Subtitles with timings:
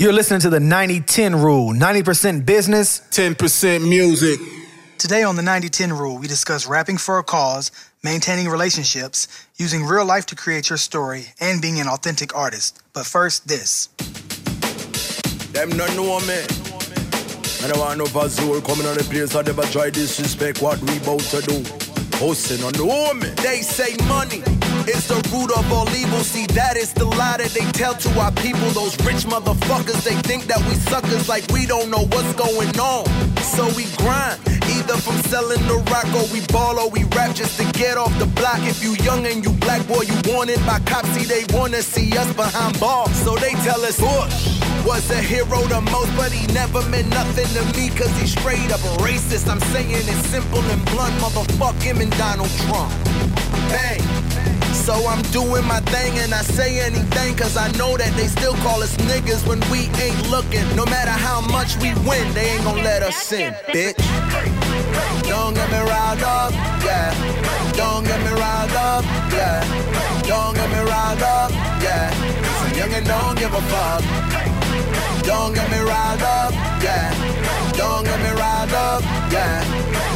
[0.00, 4.38] You're listening to the 90 10 rule 90% business, 10% music.
[4.96, 7.72] Today on the 90 10 rule, we discuss rapping for a cause,
[8.04, 9.26] maintaining relationships,
[9.56, 12.80] using real life to create your story, and being an authentic artist.
[12.92, 13.88] But first, this.
[15.50, 16.44] Them not know me.
[17.64, 19.34] I don't want no Vazul coming on the place.
[19.34, 21.64] I never try disrespect what we bout to do.
[22.18, 23.34] Hosting on the woman.
[23.42, 24.44] They say money
[24.88, 26.20] is the root of all evil.
[26.20, 28.68] See, that is the lie that they tell to our people.
[28.70, 33.04] Those rich motherfuckers, they think that we suckers like we don't know what's going on.
[33.42, 34.40] So we grind.
[34.68, 38.12] Either from selling the rock or we ball or we rap just to get off
[38.18, 38.60] the block.
[38.62, 41.08] If you young and you black boy, you wanted by cops.
[41.10, 43.14] See, they wanna see us behind bars.
[43.24, 47.48] So they tell us, Bush was a hero the most, but he never meant nothing
[47.56, 49.48] to me cause he's straight up a racist.
[49.48, 52.92] I'm saying it simple and blunt, motherfuck him and Donald Trump.
[53.68, 54.67] Bang.
[54.88, 58.54] So I'm doing my thing and I say anything cause I know that they still
[58.64, 60.64] call us niggas when we ain't looking.
[60.74, 64.00] No matter how much we win, they ain't gonna let us in, bitch.
[65.28, 67.12] Don't get me riled up, yeah.
[67.76, 69.60] Don't get me riled up, yeah.
[70.24, 71.50] Don't get me riled up,
[71.84, 72.08] yeah.
[72.72, 74.00] Young and don't give a fuck.
[75.20, 77.12] Don't get me riled up, yeah.
[77.76, 79.60] Don't get me riled up, yeah.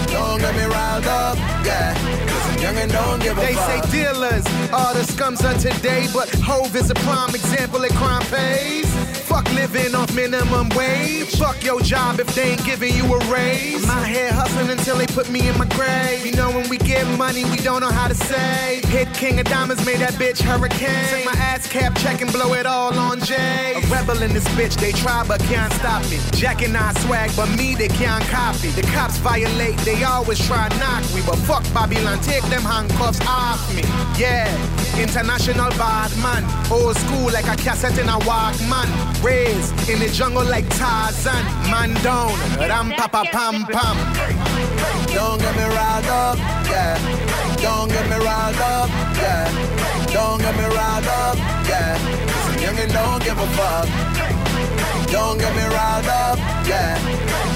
[0.09, 2.22] Don't get me riled up, yeah.
[2.63, 3.85] Young and don't give a They fuck.
[3.85, 8.23] say dealers are the scums of today, but Hove is a prime example that crime
[8.31, 8.92] pays.
[9.33, 11.39] Fuck living off minimum wage.
[11.39, 13.87] Fuck your job if they ain't giving you a raise.
[13.87, 16.27] My head hustling until they put me in my grave.
[16.27, 18.83] You know when we get money, we don't know how to say.
[18.89, 21.09] Hit King of Diamonds, made that bitch hurricane.
[21.09, 23.73] Took my ass cap, check and blow it all on Jay.
[23.75, 26.19] A rebel in this bitch, they try but can't stop me.
[26.33, 28.69] Jack and I swag, but me they can't copy.
[28.69, 31.23] The cops violate, they always try knock me.
[31.25, 33.81] But fuck Babylon, take them handcuffs off me.
[34.21, 34.53] Yeah,
[35.01, 36.45] international bad man.
[36.71, 39.22] Old school like a cassette in a Walkman.
[39.23, 41.45] Raised in the jungle like Tarzan.
[41.71, 43.97] Man down, ram pa pa pam pam.
[45.15, 46.99] Don't get me riled up, yeah.
[47.63, 48.91] Don't get me riled up,
[49.23, 49.47] yeah.
[50.13, 51.37] Don't get me riled up,
[51.69, 51.97] yeah.
[52.61, 53.87] Young and don't give a fuck.
[55.11, 56.99] Don't get me riled up, yeah.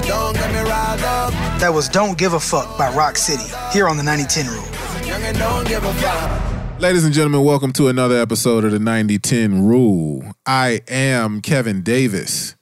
[0.07, 3.89] Don't get me riled up, That was Don't Give a Fuck by Rock City, here
[3.89, 4.63] on the 90 10 rule.
[5.05, 6.56] young and don't give a fuck.
[6.79, 10.23] Ladies and gentlemen, welcome to another episode of the 90 10 Rule.
[10.45, 12.55] I am Kevin Davis.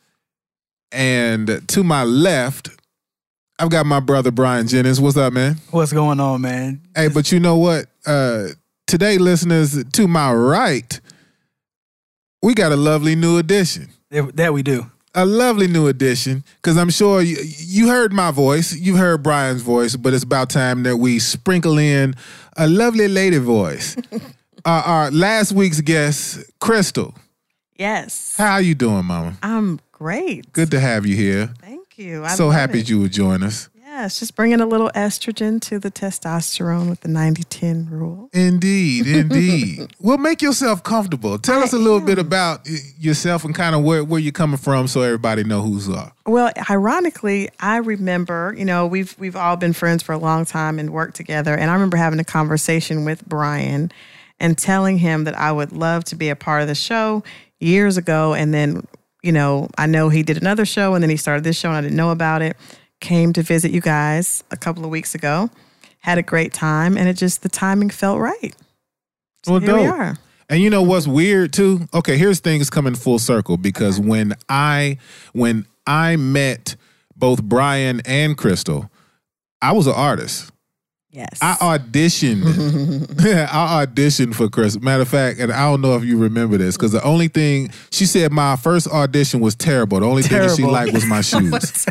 [0.92, 2.70] And to my left,
[3.60, 5.02] I've got my brother Brian Jennings.
[5.02, 5.58] What's up, man?
[5.70, 6.82] What's going on, man?
[6.96, 7.88] Hey, but you know what?
[8.06, 8.48] Uh,
[8.88, 11.00] today, listeners, to my right,
[12.42, 13.90] we got a lovely new addition.
[14.12, 14.90] That that we do.
[15.16, 19.62] A lovely new addition because I'm sure you, you heard my voice, you heard Brian's
[19.62, 22.16] voice, but it's about time that we sprinkle in
[22.58, 23.96] a lovely lady voice.
[24.12, 24.20] uh,
[24.86, 27.16] our last week's guest, Crystal.
[27.78, 28.36] Yes.
[28.38, 29.38] How you doing, Mama?
[29.42, 30.52] I'm great.
[30.54, 31.54] Good to have you here.
[31.62, 32.24] Thank you.
[32.24, 32.90] I so happy it.
[32.90, 33.70] you would join us.
[33.96, 38.30] Yeah, it's just bringing a little estrogen to the testosterone with the 90-10 rule.
[38.34, 39.90] Indeed, indeed.
[40.02, 41.38] well, make yourself comfortable.
[41.38, 42.68] Tell us a little bit about
[43.00, 46.12] yourself and kind of where, where you're coming from, so everybody know who's are.
[46.26, 50.78] Well, ironically, I remember, you know, we've we've all been friends for a long time
[50.78, 53.94] and worked together, and I remember having a conversation with Brian
[54.42, 57.24] and telling him that I would love to be a part of the show
[57.62, 58.86] years ago, and then,
[59.24, 61.78] you know, I know he did another show, and then he started this show, and
[61.78, 62.58] I didn't know about it.
[63.02, 65.50] Came to visit you guys a couple of weeks ago,
[66.00, 68.56] had a great time, and it just the timing felt right.
[69.44, 70.18] So Well, here we are.
[70.50, 71.88] And you know what's weird too?
[71.94, 74.98] Okay, here's things coming full circle because when I
[75.34, 76.76] when I met
[77.16, 78.90] both Brian and Crystal,
[79.62, 80.52] I was an artist.
[81.16, 81.40] Yes.
[81.42, 82.44] I auditioned.
[83.50, 84.78] I auditioned for Chris.
[84.82, 87.70] Matter of fact, and I don't know if you remember this because the only thing
[87.90, 90.02] she said my first audition was terrible.
[90.02, 91.86] The only thing that she liked was my shoes.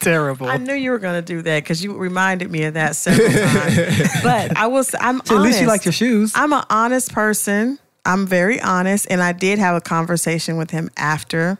[0.00, 0.48] Terrible.
[0.48, 3.28] I knew you were going to do that because you reminded me of that several
[3.28, 4.22] times.
[4.22, 5.66] but I was, I'm At least you honest.
[5.66, 6.32] like your shoes.
[6.34, 7.78] I'm an honest person.
[8.06, 11.58] I'm very honest, and I did have a conversation with him after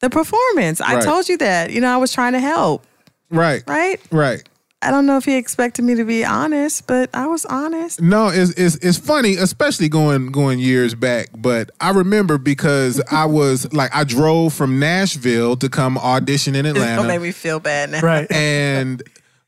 [0.00, 0.80] the performance.
[0.80, 1.04] I Right.
[1.04, 1.70] told you that.
[1.70, 2.84] You know, I was trying to help.
[3.30, 3.62] right.
[3.66, 4.00] Right?
[4.10, 4.42] Right.
[4.82, 8.00] I don't know if he expected me to be honest, but I was honest.
[8.00, 11.28] No, it's, it's it's funny, especially going going years back.
[11.36, 16.64] But I remember because I was like I drove from Nashville to come audition in
[16.64, 18.00] It Atlanta, made me feel bad now.
[18.00, 18.30] right.
[18.32, 19.02] and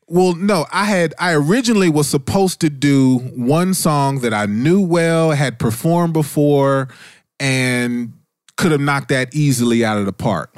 [0.07, 4.81] well, no, I had I originally was supposed to do one song that I knew
[4.81, 6.89] well, had performed before,
[7.41, 8.13] and
[8.63, 10.51] could have knocked that easily out of the park.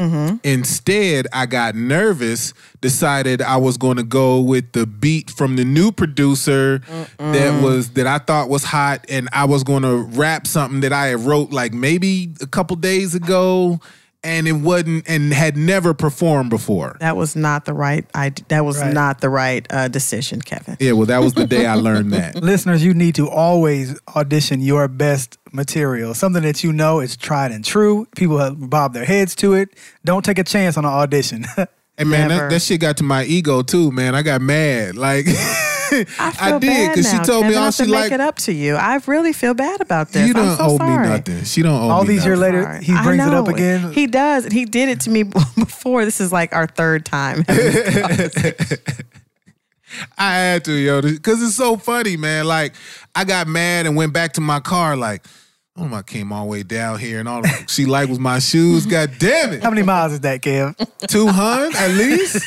[0.45, 5.65] Instead, I got nervous, decided I was going to go with the beat from the
[5.65, 6.81] new producer
[7.19, 10.93] that was that I thought was hot, and I was going to rap something that
[10.93, 13.81] I had wrote like maybe a couple days ago.
[14.27, 16.97] and it wasn't and had never performed before.
[17.01, 18.06] That was not the right.
[18.15, 18.95] I that was Right.
[18.95, 20.79] not the right uh, decision, Kevin.
[20.81, 22.37] Yeah, well, that was the day I learned that.
[22.43, 26.15] Listeners, you need to always audition your best material.
[26.15, 28.06] Something that you know is tried and true.
[28.17, 29.71] People have bobbed their heads to it.
[30.05, 31.47] Don't take a chance on an audition.
[31.97, 34.17] And man, that, that shit got to my ego too, man.
[34.17, 34.97] I got mad.
[35.05, 35.27] Like
[36.19, 37.55] I, feel did because she told me Kevin.
[37.55, 38.12] I all have she to make like.
[38.12, 38.75] it up to you.
[38.75, 40.27] I really feel bad about this.
[40.27, 41.06] You I'm don't so owe sorry.
[41.06, 41.45] me nothing.
[41.45, 43.93] She don't owe All me these years later, he brings it up again.
[43.93, 44.47] He does.
[44.47, 45.23] He did it to me
[45.56, 46.05] before.
[46.05, 47.45] This is like our third time.
[50.19, 52.47] I had to, yo, because it's so funny, man.
[52.47, 52.75] Like,
[53.15, 55.25] I got mad and went back to my car, like,
[55.76, 58.87] oh, I came all the way down here, and all she liked was my shoes.
[58.87, 59.62] God damn it.
[59.62, 60.75] How many miles is that, Kev?
[61.09, 62.44] 200 at least?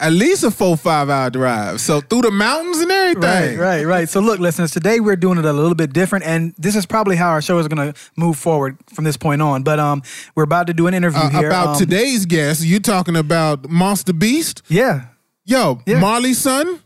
[0.00, 1.80] at least a four, five hour drive.
[1.80, 3.22] So through the mountains and everything.
[3.22, 4.08] Right, right, right.
[4.08, 7.16] So look, listeners, today we're doing it a little bit different, and this is probably
[7.16, 9.62] how our show is going to move forward from this point on.
[9.62, 10.02] But um,
[10.34, 13.68] we're about to do an interview Uh, here about um, today's guest, you talking about
[13.68, 14.62] Moss Da Beast?
[14.68, 15.06] Yeah,
[15.46, 16.00] Yo, Yeah.
[16.00, 16.80] Marley's son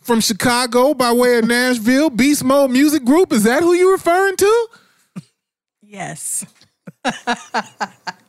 [0.00, 3.32] from Chicago by way of Nashville, Beast Mode Music Group.
[3.32, 4.66] Is that who you referring to?
[5.90, 6.46] Yes.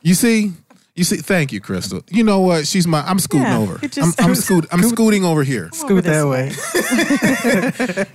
[0.02, 0.50] You see,
[0.96, 1.18] you see.
[1.18, 2.02] Thank you, Crystal.
[2.10, 2.66] You know what?
[2.66, 3.02] She's my.
[3.02, 3.78] I'm scooting Yeah, over.
[3.82, 4.66] you just- I'm, I'm scoot.
[4.72, 5.70] I'm scooting over here.
[5.72, 6.24] scoot that this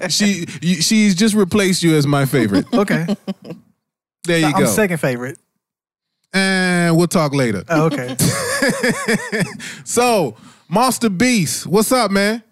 [0.02, 0.04] way.
[0.10, 2.66] She, you, she's just replaced you as my favorite.
[2.74, 3.06] Okay,
[4.26, 4.66] There you I'm go.
[4.66, 5.38] second favorite.
[6.34, 7.64] And we'll talk later.
[7.70, 8.18] Oh, okay.
[9.86, 10.36] So,
[10.68, 12.44] Moss Da Beast, what's up, man?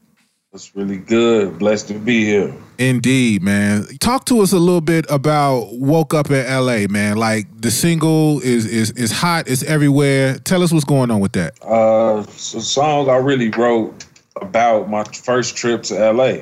[0.55, 1.59] It's really good.
[1.59, 2.55] Blessed to be here.
[2.77, 3.83] Indeed, man.
[3.99, 8.39] Talk to us a little bit about "Woke Up in L.A." Man, like the single
[8.39, 9.49] is is is hot.
[9.49, 10.37] It's everywhere.
[10.37, 11.61] Tell us what's going on with that.
[11.61, 14.05] Uh, it's a song I really wrote
[14.41, 16.37] about my first trip to LA.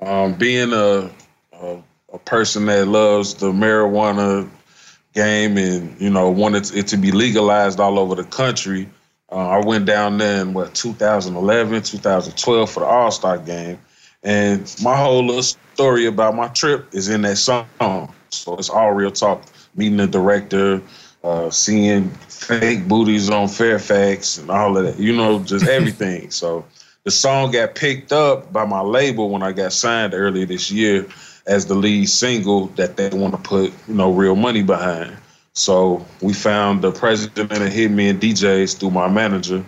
[0.00, 1.08] Um, being a,
[1.52, 1.82] a
[2.12, 4.50] a person that loves the marijuana
[5.14, 8.88] game and you know wanted it to be legalized all over the country.
[9.30, 13.78] Uh, I went down there in what 2011, 2012 for the All Star game,
[14.22, 17.66] and my whole little story about my trip is in that song.
[18.30, 19.42] So it's all real talk.
[19.74, 20.80] Meeting the director,
[21.22, 24.98] uh, seeing fake booties on Fairfax, and all of that.
[24.98, 26.30] You know, just everything.
[26.30, 26.64] so
[27.04, 31.06] the song got picked up by my label when I got signed earlier this year
[31.46, 35.16] as the lead single that they want to put you know real money behind.
[35.56, 39.64] So we found the president of Hitmen DJs through my manager,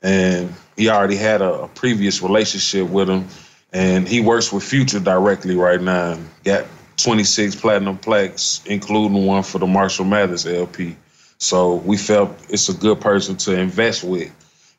[0.00, 3.26] and he already had a, a previous relationship with him,
[3.72, 6.16] and he works with Future directly right now.
[6.44, 6.66] Got
[6.98, 10.96] 26 platinum plaques, including one for the Marshall Mathers LP.
[11.38, 14.30] So we felt it's a good person to invest with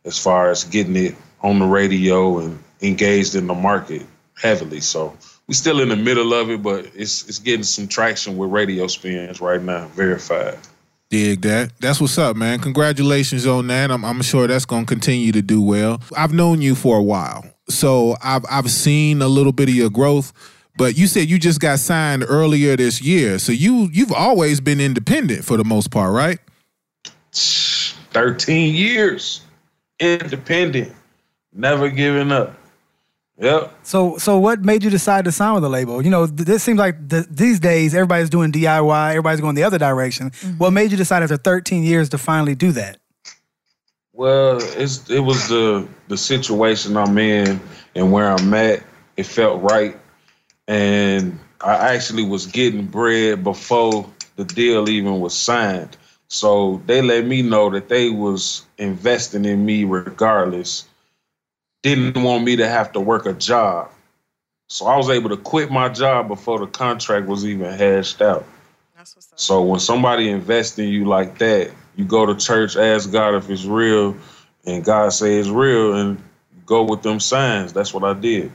[0.05, 4.03] as far as getting it on the radio and engaged in the market
[4.35, 4.79] heavily.
[4.79, 5.13] So
[5.53, 8.87] we still in the middle of it, but it's it's getting some traction with radio
[8.87, 10.57] spins right now, verified.
[11.11, 11.73] Dig that.
[11.79, 12.57] That's what's up, man.
[12.57, 13.91] Congratulations on that.
[13.91, 16.01] I'm, I'm sure that's going to continue to do well.
[16.17, 19.91] I've known you for a while, so I've I've seen a little bit of your
[19.91, 20.33] growth.
[20.75, 24.79] But you said you just got signed earlier this year, so you you've always been
[24.79, 26.39] independent for the most part, right?
[27.31, 29.41] 13 years
[29.99, 30.93] independent,
[31.53, 32.57] never giving up.
[33.39, 33.73] Yep.
[33.83, 36.03] So, so what made you decide to sign with a label?
[36.03, 39.63] You know, th- this seems like th- these days everybody's doing DIY, everybody's going the
[39.63, 40.29] other direction.
[40.29, 40.57] Mm-hmm.
[40.57, 42.99] What made you decide after 13 years to finally do that?
[44.15, 47.59] Well, it's it was the the situation I'm in
[47.95, 48.83] and where I'm at.
[49.17, 49.99] It felt right,
[50.67, 55.97] and I actually was getting bread before the deal even was signed.
[56.27, 60.85] So they let me know that they was investing in me regardless.
[61.83, 63.91] Didn't want me to have to work a job.
[64.69, 68.45] So I was able to quit my job before the contract was even hashed out.
[69.35, 73.49] So when somebody invests in you like that, you go to church, ask God if
[73.49, 74.15] it's real,
[74.65, 76.23] and God say it's real, and
[76.65, 77.73] go with them signs.
[77.73, 78.51] That's what I did.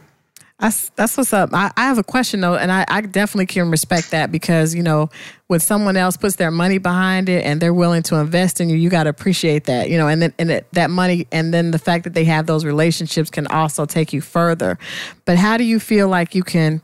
[0.61, 1.51] That's that's what's up.
[1.53, 4.83] I, I have a question though, and I, I definitely can respect that because you
[4.83, 5.09] know
[5.47, 8.77] when someone else puts their money behind it and they're willing to invest in you,
[8.77, 9.89] you got to appreciate that.
[9.89, 12.47] You know, and then and that, that money and then the fact that they have
[12.47, 14.79] those relationships can also take you further.
[15.27, 16.83] But how do you feel like you can?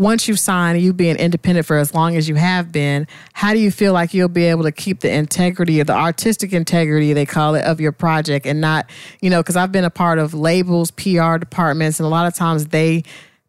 [0.00, 3.58] Once you've signed, you being independent for as long as you have been, how do
[3.58, 7.26] you feel like you'll be able to keep the integrity or the artistic integrity, they
[7.26, 8.88] call it, of your project and not,
[9.20, 12.32] you know, because I've been a part of labels, PR departments, and a lot of
[12.32, 13.02] times they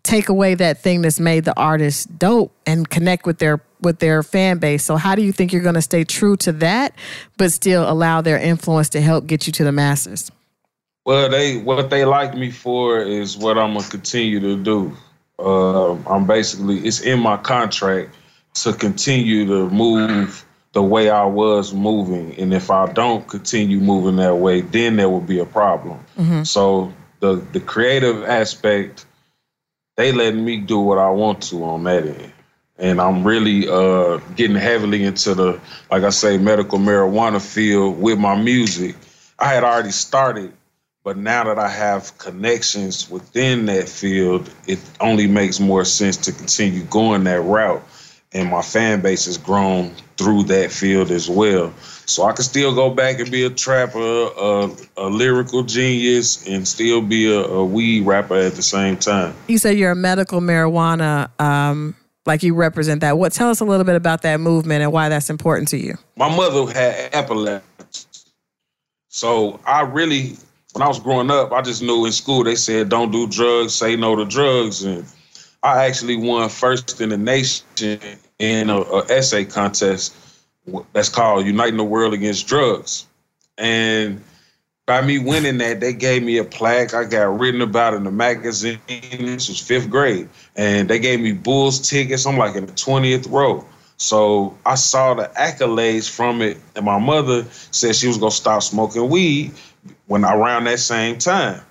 [0.03, 4.21] take away that thing that's made the artist dope and connect with their with their
[4.21, 4.83] fan base.
[4.83, 6.93] So how do you think you're going to stay true to that,
[7.37, 10.29] but still allow their influence to help get you to the masses?
[11.05, 14.97] Well, they what they like me for is what I'm gonna continue to do.
[15.41, 18.15] Uh, I'm basically it's in my contract
[18.53, 22.33] to continue to move the way I was moving.
[22.39, 25.99] And if I don't continue moving that way, then there will be a problem.
[26.17, 26.43] Mm-hmm.
[26.43, 29.05] So the the creative aspect,
[29.97, 32.33] they letting me do what I want to on that end.
[32.77, 35.59] And I'm really uh, getting heavily into the,
[35.91, 38.95] like I say, medical marijuana field with my music.
[39.37, 40.51] I had already started,
[41.03, 46.31] but now that I have connections within that field, it only makes more sense to
[46.31, 47.83] continue going that route
[48.33, 51.73] and my fan base has grown through that field as well.
[52.05, 56.67] So I can still go back and be a trapper, a, a lyrical genius, and
[56.67, 59.33] still be a, a, weed rapper at the same time.
[59.47, 63.17] You said you're a medical marijuana, um, like you represent that.
[63.17, 63.33] What?
[63.33, 65.95] Tell us a little bit about that movement and why that's important to you.
[66.15, 68.07] My mother had epilepsy,
[69.09, 70.37] so I really,
[70.73, 73.75] when I was growing up, I just knew in school they said don't do drugs,
[73.75, 75.05] say no to drugs, and
[75.63, 77.65] I actually won first in the nation
[78.39, 80.15] in a, essay contest
[80.93, 83.05] that's called Uniting the World Against Drugs.
[83.57, 84.23] And
[84.85, 86.93] by me winning that, they gave me a plaque.
[86.93, 88.79] I got written about in the magazine.
[88.87, 90.29] This was fifth grade.
[90.55, 92.25] And they gave me Bulls tickets.
[92.25, 93.65] I'm like in the 20th row.
[93.97, 96.57] So I saw the accolades from it.
[96.75, 99.53] And my mother said she was going to stop smoking weed
[100.11, 101.61] when around that same time.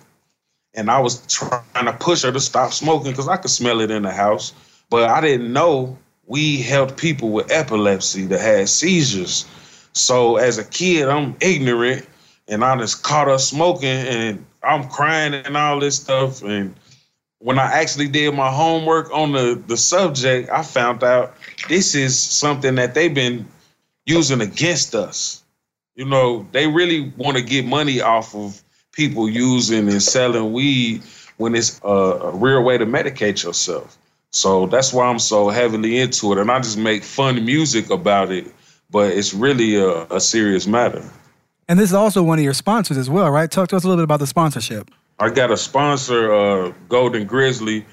[0.72, 3.90] And I was trying to push her to stop smoking because I could smell it
[3.90, 4.54] in the house.
[4.88, 9.44] But I didn't know we helped people with epilepsy that had seizures.
[9.92, 12.08] So as a kid, I'm ignorant
[12.48, 16.42] and I just caught her smoking and I'm crying and all this stuff.
[16.42, 16.74] And
[17.40, 21.34] when I actually did my homework on the, the subject, I found out
[21.68, 23.46] this is something that they've been
[24.06, 25.39] using against us.
[26.00, 31.02] You know, they really want to get money off of people using and selling weed
[31.36, 33.98] when it's a, a real way to medicate yourself.
[34.30, 36.38] So that's why I'm so heavily into it.
[36.38, 38.46] And I just make fun music about it,
[38.88, 41.04] but it's really a, a serious matter.
[41.68, 43.50] And this is also one of your sponsors as well, right?
[43.50, 44.90] Talk to us a little bit about the sponsorship.
[45.18, 47.84] I got a sponsor, uh, Golden Grizzly,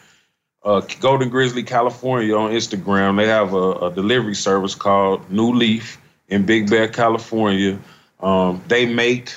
[0.64, 3.18] uh, Golden Grizzly California on Instagram.
[3.18, 6.00] They have a, a, delivery service called New Leaf
[6.30, 7.78] in Big Bear, California.
[8.20, 9.36] Um, they make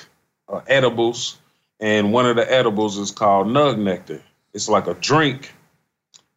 [0.49, 1.37] uh, edibles
[1.81, 4.21] and one of the edibles is called Nug Nectar.
[4.53, 5.51] It's like a drink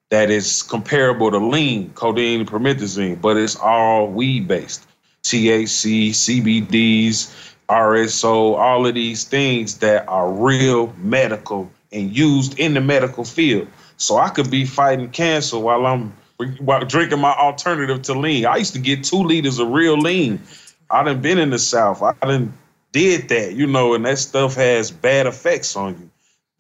[0.08, 4.86] that is comparable to lean, codeine, and promethazine, but it's all weed based.
[5.22, 12.80] THC, CBDs, RSO, all of these things that are real medical and used in the
[12.80, 13.68] medical field.
[13.96, 16.14] So I could be fighting cancer while I'm
[16.58, 18.44] while drinking my alternative to lean.
[18.44, 20.42] I used to get two liters of real lean.
[20.90, 22.02] I done been in the South.
[22.02, 22.52] I done
[22.92, 26.10] did that, you know, and that stuff has bad effects on you.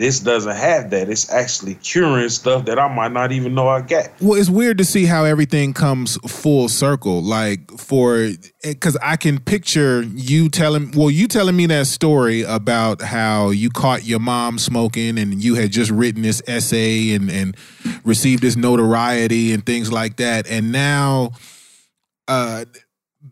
[0.00, 1.08] This doesn't have that.
[1.08, 4.10] It's actually curing stuff that I might not even know I got.
[4.20, 7.22] Well, it's weird to see how everything comes full circle.
[7.22, 8.30] Like for
[8.64, 13.70] because I can picture you telling well, you telling me that story about how you
[13.70, 17.56] caught your mom smoking and you had just written this essay and and
[18.04, 21.30] received this notoriety and things like that, and now
[22.26, 22.64] uh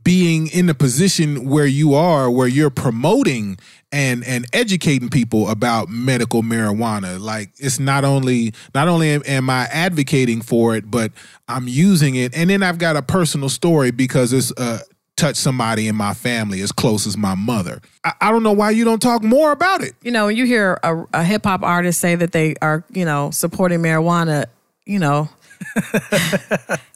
[0.05, 3.59] being in the position where you are where you're promoting
[3.93, 7.21] and and educating people about medical marijuana.
[7.21, 11.13] Like it's not only not only am, i advocating for it but
[11.47, 12.35] i'm using it.
[12.35, 14.79] And then i've got a personal story because it's uh
[15.17, 17.81] touched somebody in my family as close as my mother.
[18.03, 19.93] I, I don't know why you don't talk more about it.
[20.03, 23.31] You know when you hear a, a hip-hop artist say that they are you know
[23.31, 24.47] supporting marijuana
[24.87, 25.29] you know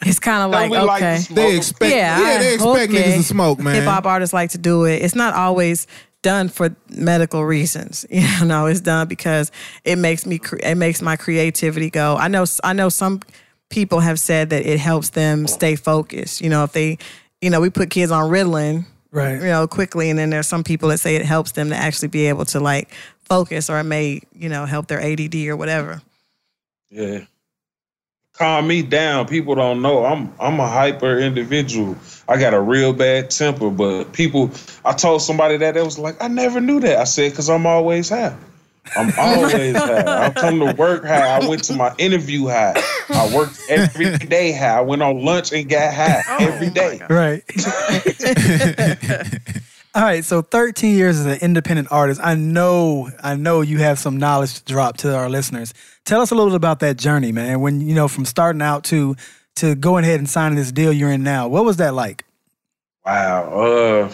[0.06, 3.02] it's kind of like okay, like they expect yeah, yeah they expect okay.
[3.02, 3.74] niggas to smoke, man.
[3.74, 5.02] Hip hop artists like to do it.
[5.02, 5.86] It's not always
[6.22, 8.04] done for medical reasons.
[8.16, 9.52] You know, it's done because
[9.84, 12.16] it makes me it makes my creativity go.
[12.16, 13.20] I know I know some
[13.68, 16.40] people have said that it helps them stay focused.
[16.40, 16.98] You know, if they,
[17.40, 19.34] you know, we put kids on Ritalin, right?
[19.34, 22.08] You know, quickly, and then there's some people that say it helps them to actually
[22.08, 22.92] be able to like
[23.24, 26.02] focus, or it may, you know, help their ADD or whatever.
[26.90, 27.24] Yeah
[28.36, 29.26] calm me down.
[29.26, 31.96] People don't know I'm I'm a hyper individual.
[32.28, 34.50] I got a real bad temper, but people.
[34.84, 36.98] I told somebody that they was like, I never knew that.
[36.98, 38.36] I said, because I'm always high.
[38.96, 40.26] I'm always high.
[40.26, 41.36] I come to work high.
[41.36, 42.74] I went to my interview high.
[43.10, 44.78] I worked every day high.
[44.78, 47.00] I went on lunch and got high oh, every day.
[47.08, 47.42] Right.
[49.96, 52.20] All right, so 13 years as an independent artist.
[52.22, 55.72] I know, I know you have some knowledge to drop to our listeners.
[56.04, 57.62] Tell us a little bit about that journey, man.
[57.62, 59.16] When you know, from starting out to
[59.54, 61.48] to going ahead and signing this deal you're in now.
[61.48, 62.26] What was that like?
[63.06, 64.10] Wow.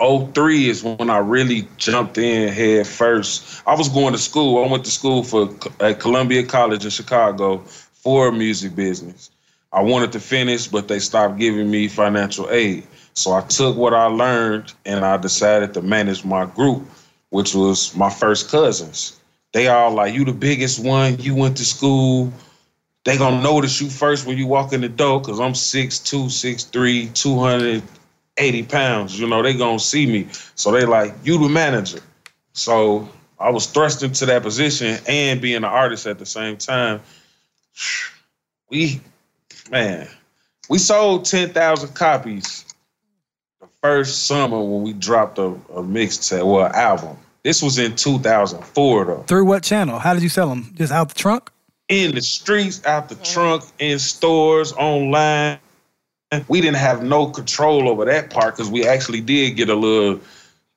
[0.00, 3.62] Uh 03 is when I really jumped in head first.
[3.68, 4.64] I was going to school.
[4.64, 9.30] I went to school for at Columbia College in Chicago for music business.
[9.72, 12.84] I wanted to finish, but they stopped giving me financial aid.
[13.14, 16.86] So I took what I learned and I decided to manage my group,
[17.30, 19.20] which was my first cousins.
[19.52, 22.32] They all like, you the biggest one, you went to school.
[23.04, 27.14] They gonna notice you first when you walk in the door, cause I'm 6'2, 6'3,
[27.14, 29.18] 280 pounds.
[29.18, 30.28] You know, they gonna see me.
[30.54, 32.00] So they like, you the manager.
[32.52, 37.00] So I was thrust into that position and being an artist at the same time.
[38.72, 39.00] We,
[39.68, 40.06] man,
[40.68, 42.69] we sold 10,000 copies
[43.82, 47.16] first summer when we dropped a, a mixtape, well, album.
[47.42, 49.22] This was in 2004, though.
[49.22, 49.98] Through what channel?
[49.98, 50.74] How did you sell them?
[50.76, 51.50] Just out the trunk?
[51.88, 55.58] In the streets, out the trunk, in stores, online.
[56.46, 60.20] We didn't have no control over that part because we actually did get a little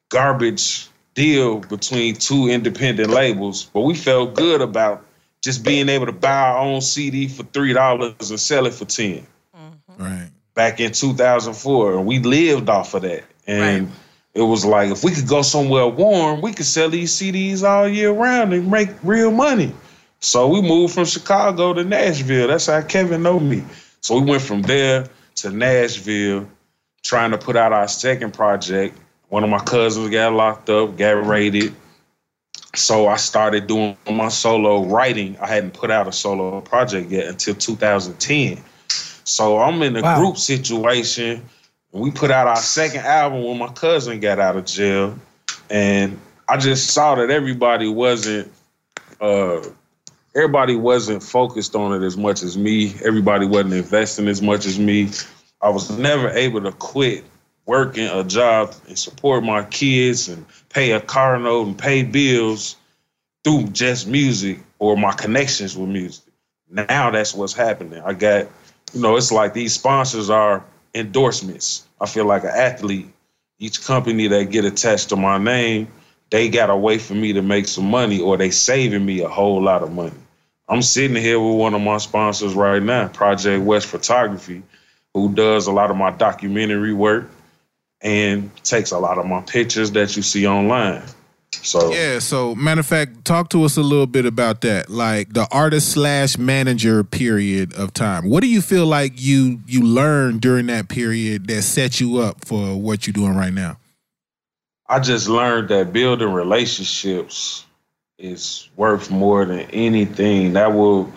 [0.10, 5.06] garbage deal between two independent labels, but we felt good about
[5.44, 8.86] just being able to buy our own CD for three dollars and sell it for
[8.86, 10.04] 10 mm-hmm.
[10.04, 10.30] Right.
[10.56, 13.24] Back in 2004 and we lived off of that.
[13.48, 13.92] And
[14.34, 17.88] it was like if we could go somewhere warm we could sell these cds all
[17.88, 19.74] year round and make real money.
[20.20, 22.48] So we moved from chicago to nashville.
[22.48, 23.64] That's how kevin know me.
[24.02, 26.48] So we went from there to nashville
[27.04, 28.98] trying to put out our second project.
[29.30, 31.76] One of my cousins got locked up got raided.
[32.76, 35.38] So i started doing my solo writing.
[35.40, 38.64] I hadn't put out a solo project yet until 2010
[39.24, 40.18] so I'm in a Wow.
[40.20, 41.42] group situation.
[41.94, 45.18] And we put out our second album when my cousin got out of jail.
[45.70, 48.52] And I just saw that everybody wasn't
[49.22, 49.62] uh
[50.36, 52.96] everybody wasn't focused on it as much as me.
[53.06, 55.10] Everybody wasn't investing as much as me.
[55.62, 57.24] I was never able to quit
[57.66, 62.76] working a job and support my kids and pay a car note and pay bills
[63.44, 66.26] through just music or my connections with music.
[66.70, 68.02] Now that's what's happening.
[68.04, 68.48] I got,
[68.94, 71.86] you know, it's like these sponsors are endorsements.
[72.00, 73.08] I feel like an athlete.
[73.60, 75.88] Each company that get attached to my name,
[76.30, 79.30] they got a way for me to make some money or they saving me a
[79.30, 80.16] whole lot of money.
[80.68, 84.64] I'm sitting here with one of my sponsors right now, Project West Photography,
[85.14, 87.30] who does a lot of my documentary work
[88.02, 91.04] and takes a lot of my pictures that you see online.
[91.62, 92.20] So Yeah.
[92.20, 95.92] So, matter of fact, talk to us a little bit about that, like the artist
[95.92, 98.30] slash manager period of time.
[98.30, 102.46] What do you feel like you you learned during that period that set you up
[102.46, 103.78] for what you're doing right now?
[104.88, 107.66] I just learned that building relationships
[108.18, 110.54] is worth more than anything.
[110.54, 111.12] That will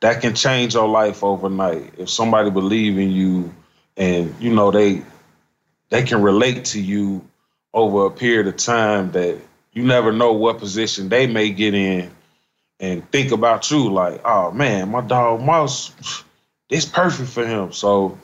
[0.00, 1.94] that can change your life overnight.
[1.96, 3.54] If somebody believe in you
[3.96, 5.02] and you know they
[5.90, 7.26] they can relate to you
[7.74, 9.38] over a period of time that
[9.72, 12.10] you never know what position they may get in
[12.80, 15.92] and think about you like, oh man, my dog Mouse,
[16.68, 17.72] it's perfect for him.
[17.72, 18.18] So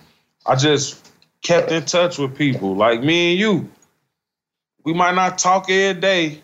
[0.47, 1.11] I just
[1.43, 3.71] kept in touch with people like me and you
[4.89, 6.41] we might not talk every day,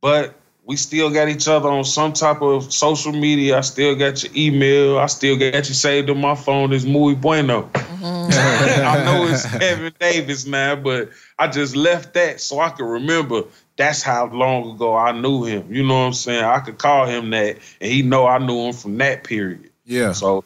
[0.00, 3.58] but we still got each other on some type of social media.
[3.58, 4.98] I still got your email.
[4.98, 6.72] I still got you saved on my phone.
[6.72, 7.68] It's muy bueno.
[7.74, 8.84] Mm-hmm.
[8.86, 13.42] I know it's Kevin Davis now, but I just left that so I can remember
[13.76, 15.72] that's how long ago I knew him.
[15.72, 16.44] You know what I'm saying?
[16.44, 19.70] I could call him that, and he know I knew him from that period.
[19.84, 20.12] Yeah.
[20.12, 20.44] So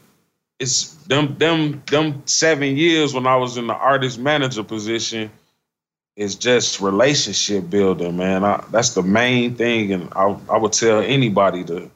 [0.59, 5.31] it's them them them seven years when I was in the artist manager position
[6.17, 8.45] is just relationship building, man.
[8.45, 11.91] I, that's the main thing, and I I would tell anybody to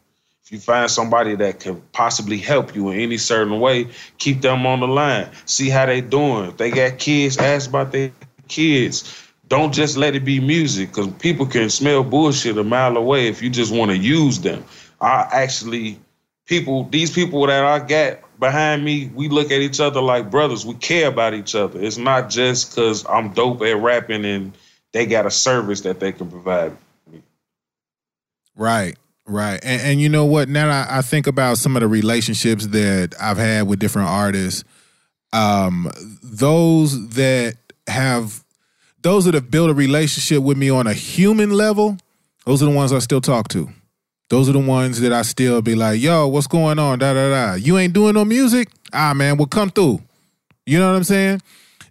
[0.44, 4.66] if you find somebody that can possibly help you in any certain way, keep them
[4.66, 5.30] on the line.
[5.44, 6.50] See how they doing.
[6.50, 8.10] If they got kids, ask about their
[8.48, 9.31] kids.
[9.52, 13.42] Don't just let it be music, because people can smell bullshit a mile away if
[13.42, 14.64] you just want to use them.
[15.02, 15.98] I actually
[16.46, 20.64] people, these people that I got behind me, we look at each other like brothers.
[20.64, 21.78] We care about each other.
[21.82, 24.56] It's not just because I'm dope at rapping and
[24.92, 26.74] they got a service that they can provide.
[27.12, 27.20] Me.
[28.56, 29.60] Right, right.
[29.62, 30.48] And, and you know what?
[30.48, 34.64] Now I, I think about some of the relationships that I've had with different artists.
[35.34, 38.41] Um, those that have,
[39.02, 41.98] those that have built a relationship with me on a human level,
[42.46, 43.68] those are the ones I still talk to.
[44.30, 46.98] Those are the ones that I still be like, yo, what's going on?
[47.00, 47.54] Da da da.
[47.54, 48.68] You ain't doing no music?
[48.92, 50.00] Ah, man, well, come through.
[50.64, 51.42] You know what I'm saying?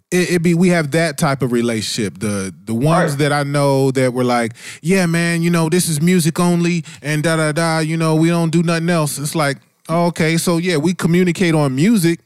[0.09, 2.19] It, it be we have that type of relationship.
[2.19, 3.19] The the ones Right.
[3.19, 7.21] that I know that were like, yeah, man, you know, this is music only, and
[7.23, 7.79] da da da.
[7.79, 9.17] You know, we don't do nothing else.
[9.19, 9.57] It's like,
[9.89, 12.19] okay, so yeah, we communicate on music.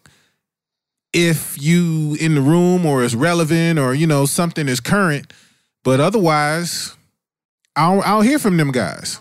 [1.15, 5.31] If you in the room or it's relevant or you know something is current,
[5.83, 6.93] but otherwise,
[7.75, 9.19] I don't, I don't hear from them guys.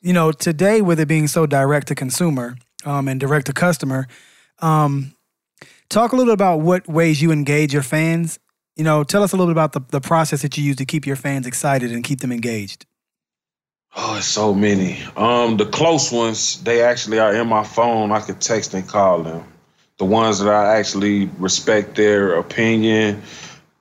[0.00, 4.06] you know, today with it being so direct to consumer um, and direct to customer,
[4.60, 5.12] um,
[5.90, 8.38] talk a little about what ways you engage your fans
[8.76, 10.84] You know, tell us a little bit about the, the process that you use to
[10.84, 12.86] keep your fans excited and keep them engaged.
[13.96, 14.98] Oh, it's so many.
[15.16, 18.10] Um, the close ones, they actually are in my phone.
[18.10, 19.44] I could text and call them.
[19.98, 23.22] The ones that I actually respect their opinion,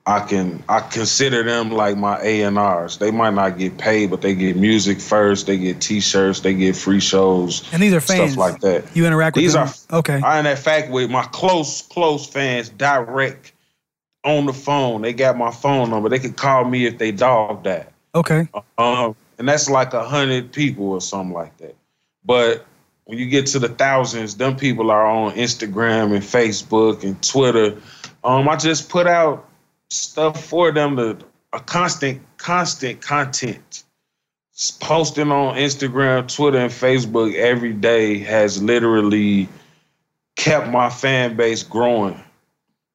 [0.05, 2.97] I can I consider them like my A and R's.
[2.97, 5.47] They might not get paid, but they get music first.
[5.47, 6.41] They get T-shirts.
[6.41, 7.67] They get free shows.
[7.73, 8.95] And these are fans, stuff like that.
[8.95, 10.21] You interact with These are okay.
[10.21, 13.53] I in fact with my close close fans direct
[14.23, 15.01] on the phone.
[15.01, 16.09] They got my phone number.
[16.09, 17.91] They could call me if they dog that.
[18.13, 18.47] okay.
[18.77, 21.75] Um, and that's like a hundred people or something like that.
[22.25, 22.65] But
[23.05, 27.77] when you get to the thousands, them people are on Instagram and Facebook and Twitter.
[28.23, 29.49] Um, I just put out
[29.89, 31.17] stuff for them to
[31.51, 33.83] a constant, constant content.
[34.79, 39.49] Posting on Instagram, Twitter, and Facebook every day has literally
[40.35, 42.21] kept my fan base growing.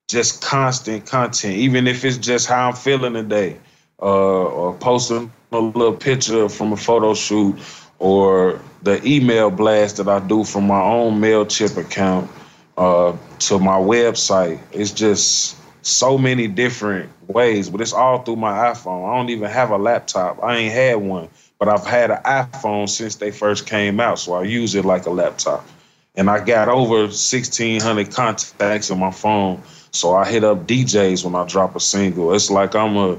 [0.08, 3.58] Just constant content, even if it's just how I'm feeling today,
[4.00, 7.58] uh, or posting a little picture from a photo shoot,
[7.98, 12.30] or the email blast that I do from my own Mailchimp account
[12.76, 14.60] uh, to my website.
[14.72, 19.10] It's just so many different ways, but it's all through my iPhone.
[19.10, 20.42] I don't even have a laptop.
[20.42, 24.34] I ain't had one, but I've had an iPhone since they first came out, so
[24.34, 25.66] I use it like a laptop.
[26.14, 31.34] And I got over 1,600 contacts in my phone, so I hit up DJs when
[31.34, 32.34] I drop a single.
[32.34, 33.18] It's like I'm a,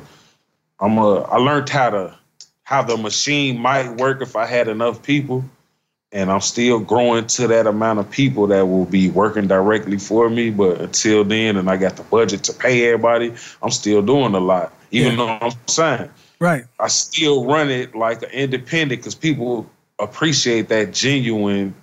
[0.80, 1.22] I'm a.
[1.22, 2.19] I learned how to,
[2.70, 5.44] how the machine might work if I had enough people,
[6.12, 10.30] and I'm still growing to that amount of people that will be working directly for
[10.30, 10.52] me.
[10.52, 14.40] But until then, and I got the budget to pay everybody, I'm still doing a
[14.40, 16.12] lot, even though I'm signed.
[16.40, 16.66] Right.
[16.80, 21.74] I still run it like an independent because people appreciate that genuine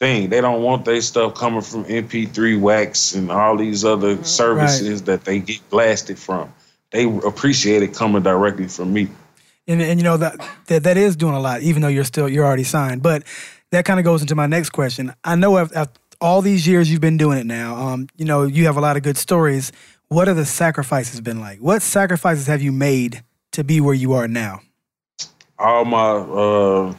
[0.00, 0.30] thing.
[0.30, 4.24] They don't want their stuff coming from MP3 Wax and all these other mm-hmm.
[4.24, 6.52] services that they get blasted from.
[6.90, 9.06] They appreciate it coming directly from me.
[9.68, 12.28] And and you know that, that that is doing a lot, even though you're still
[12.28, 13.02] you're already signed.
[13.02, 13.24] But
[13.70, 15.12] that kind of goes into my next question.
[15.24, 18.44] I know after, after all these years you've been doing it now, um, you know
[18.44, 19.72] you have a lot of good stories.
[20.08, 21.58] What have the sacrifices been like?
[21.58, 24.60] What sacrifices have you made to be where you are now?
[25.58, 26.94] all my uh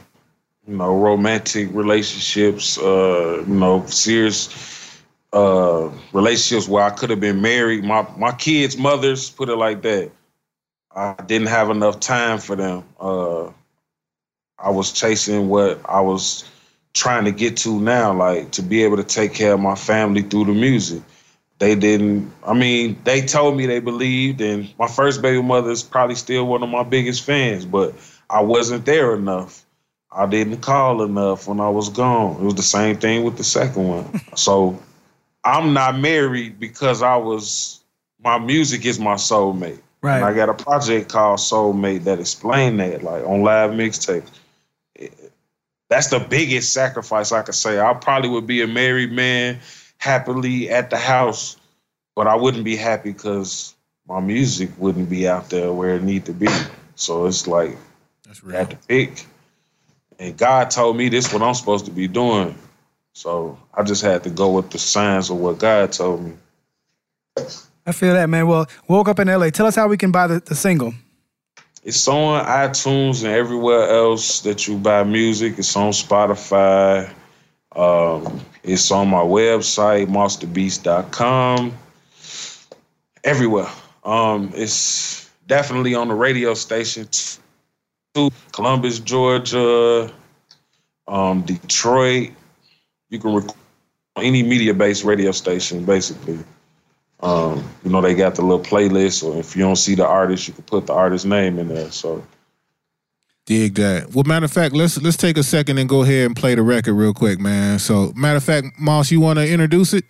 [0.67, 4.99] you know romantic relationships uh you know serious
[5.33, 9.81] uh relationships where I could have been married my my kids mothers put it like
[9.83, 10.11] that
[10.97, 12.83] I didn't have enough time for them.
[12.99, 13.51] Uh
[14.59, 16.45] I was chasing what I was
[16.95, 20.23] trying to get to now like to be able to take care of my family
[20.23, 21.03] through the music.
[21.59, 25.83] They didn't i mean they told me they believed and my first baby mother is
[25.83, 27.95] probably still one of my biggest fans but
[28.29, 29.65] i wasn't there enough.
[30.11, 32.41] I didn't call enough when i was gone.
[32.41, 34.21] It was the same thing with the second one.
[34.35, 34.79] So
[35.45, 37.81] i'm not married because i was
[38.23, 40.17] my music is my soulmate Right.
[40.17, 44.27] and i got a project called soulmate that explained that like on live mixtape.
[45.89, 47.79] that's the biggest sacrifice I could say.
[47.79, 49.59] I probably would be a married man
[49.97, 51.57] happily at the house,
[52.15, 53.75] but I wouldn't be happy because
[54.07, 56.47] my music wouldn't be out there where it need to be.
[56.95, 57.77] So it's like
[58.25, 59.25] That's I had to pick.
[60.19, 62.57] And God told me this is what I'm supposed to be doing.
[63.13, 66.33] So I just had to go with the signs of what God told me.
[67.87, 68.47] I feel that, man.
[68.47, 69.49] Well, woke up in LA.
[69.49, 70.93] Tell us how we can buy the, the single.
[71.85, 75.57] It's on iTunes and everywhere else that you buy music.
[75.57, 77.09] It's on Spotify.
[77.73, 81.73] Um, it's on my website, mossdabeast.com.
[83.23, 83.69] Everywhere.
[84.03, 87.07] Um, it's definitely on the radio station
[88.13, 88.29] too.
[88.51, 90.11] Columbus, Georgia,
[91.07, 92.31] um, Detroit.
[93.09, 93.55] You can record
[94.17, 96.39] any media-based radio station, basically.
[97.19, 100.47] Um, you know, they got the little playlist, or if you don't see the artist,
[100.47, 101.91] you can put the artist's name in there.
[101.91, 102.23] So
[103.47, 104.13] Dig that.
[104.13, 106.61] Well, matter of fact, let's let's take a second and go ahead and play the
[106.61, 107.79] record real quick, man.
[107.79, 110.03] So, matter of fact, Moss, you want to introduce it?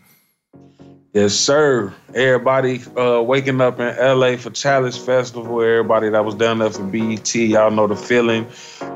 [1.14, 1.94] Yes, sir.
[2.16, 5.62] Everybody uh, waking up in LA for Challenge Festival.
[5.62, 8.48] Everybody that was down there for BET, y'all know the feeling.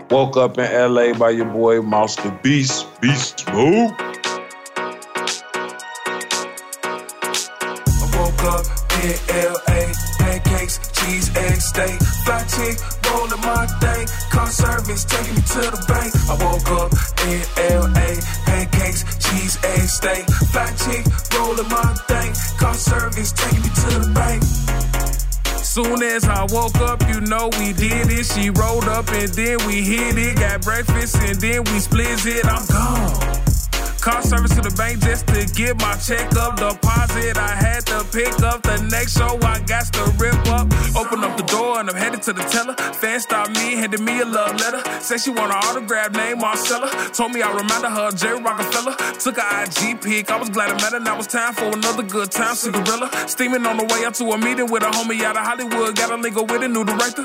[0.10, 2.88] Woke up in LA by your boy Moss Da Beast.
[3.00, 4.11] Beast mode.
[9.02, 9.82] In LA,
[10.20, 12.78] pancakes, cheese, egg, steak, fat chick,
[13.10, 16.12] rolling my thing, car service taking me to the bank.
[16.30, 16.92] I woke up
[17.26, 17.42] in
[17.82, 18.10] LA,
[18.46, 24.12] pancakes, cheese, egg, steak, fat chick, rolling my thing, car service taking me to the
[24.14, 24.44] bank.
[25.64, 28.26] Soon as I woke up, you know we did it.
[28.26, 30.36] She rolled up and then we hit it.
[30.36, 32.46] Got breakfast and then we split it.
[32.46, 33.41] I'm gone.
[34.02, 36.58] Car service to the bank just to get my check up.
[36.58, 39.38] Deposit, I had to pick up the next show.
[39.46, 40.66] I got to rip up.
[40.98, 42.74] Open up the door and I'm headed to the teller.
[42.98, 44.82] Fan stopped me, handed me a love letter.
[45.02, 46.90] Said she want an autograph, name Marcella.
[47.14, 48.96] Told me I reminded her of Jerry Rockefeller.
[49.22, 51.00] Took a IG pic, I was glad I met her.
[51.00, 52.56] Now it's time for another good time.
[52.56, 53.30] Cigarella.
[53.30, 55.96] Steaming on the way out to a meeting with a homie out of Hollywood.
[55.96, 57.24] Got a lingo with a new director.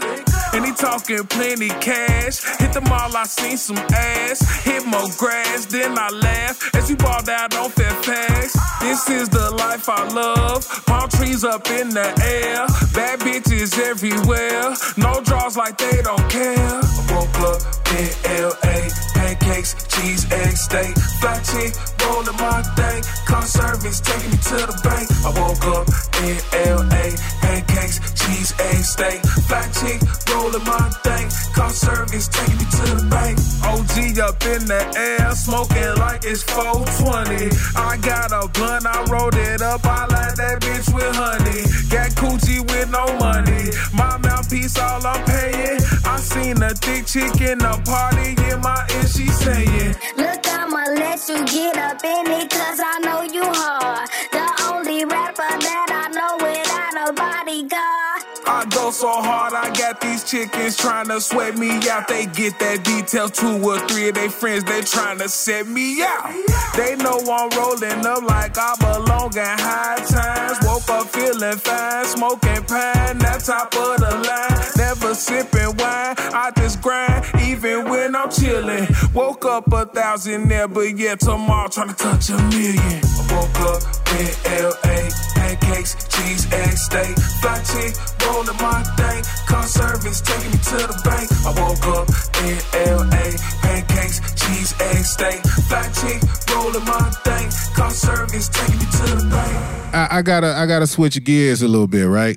[0.55, 2.45] And he talking plenty cash.
[2.59, 4.65] Hit the mall, I seen some ass.
[4.65, 6.75] Hit more grass, then I laugh.
[6.75, 8.57] As we balled out on Fairfax.
[8.81, 10.67] This is the life I love.
[10.87, 12.67] Palm trees up in the air.
[12.95, 14.75] Bad bitches everywhere.
[14.97, 16.81] No draws like they don't care.
[17.11, 18.09] Woke up in
[18.45, 18.77] LA.
[19.15, 20.95] Pancakes, cheese, egg, steak.
[21.21, 21.73] Fly chick,
[22.05, 23.03] rolling my thing.
[23.27, 25.07] Car service taking me to the bank.
[25.25, 25.87] I woke up
[26.25, 26.37] in
[26.77, 27.07] LA.
[27.41, 29.21] Pancakes, cheese, egg, steak.
[29.49, 31.27] Fly chick, rolling my thing.
[31.55, 33.39] Car service taking me to the bank.
[33.65, 37.51] OG up in the air, smoking like it's 420.
[37.77, 39.85] I got a blunt, I rolled it up.
[39.85, 41.65] I like that bitch with honey.
[41.89, 43.71] Got coochie with no money.
[43.93, 45.81] My mouthpiece, all I'm paying.
[46.05, 49.95] I seen a thick chick in the party in my ear, she saying.
[50.17, 54.09] Look, I'ma let you get up in it, cause I know you hard.
[54.33, 58.27] The only rapper that I know without a bodyguard.
[58.49, 62.09] I go so hard, I got these chickens trying to sweat me out.
[62.09, 66.03] They get that detail, two or three of their friends, they trying to set me
[66.03, 66.31] out.
[66.77, 70.59] They know I'm rolling up like I belong in high times.
[70.67, 74.57] Woke up feeling fine, smoking pine, that top of the line.
[74.77, 77.25] Never sipping wine, I just grind,
[77.57, 78.87] even when I'm chilling.
[79.15, 83.01] Woke up a thousand there, but yeah, tomorrow trying to touch a million.
[83.03, 83.83] I woke up
[84.19, 84.29] in
[84.61, 89.23] LA, pancakes, cheese, egg, steak, fly chick, rolling my thing.
[89.47, 91.29] Car service taking me to the bank.
[91.45, 92.09] I woke up
[92.45, 92.57] in
[92.93, 93.27] LA,
[93.63, 96.21] pancakes, cheese, egg, steak, fly chick,
[96.53, 97.49] rolling my thing.
[97.75, 99.95] Car service taking me to the bank.
[99.95, 102.37] I, I gotta I gotta switch gears a little bit, right?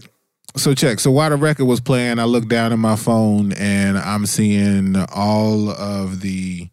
[0.55, 0.99] So check.
[0.99, 4.95] So while the record was playing, I looked down at my phone and I'm seeing
[5.13, 6.69] all of the.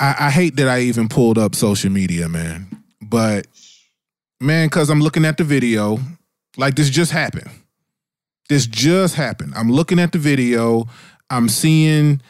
[0.00, 2.66] I, I hate that I even pulled up social media, man.
[3.00, 3.46] But
[4.40, 5.98] man, because I'm looking at the video,
[6.56, 7.50] like this just happened.
[8.48, 9.52] This just happened.
[9.56, 10.88] I'm looking at the video.
[11.30, 12.20] I'm seeing.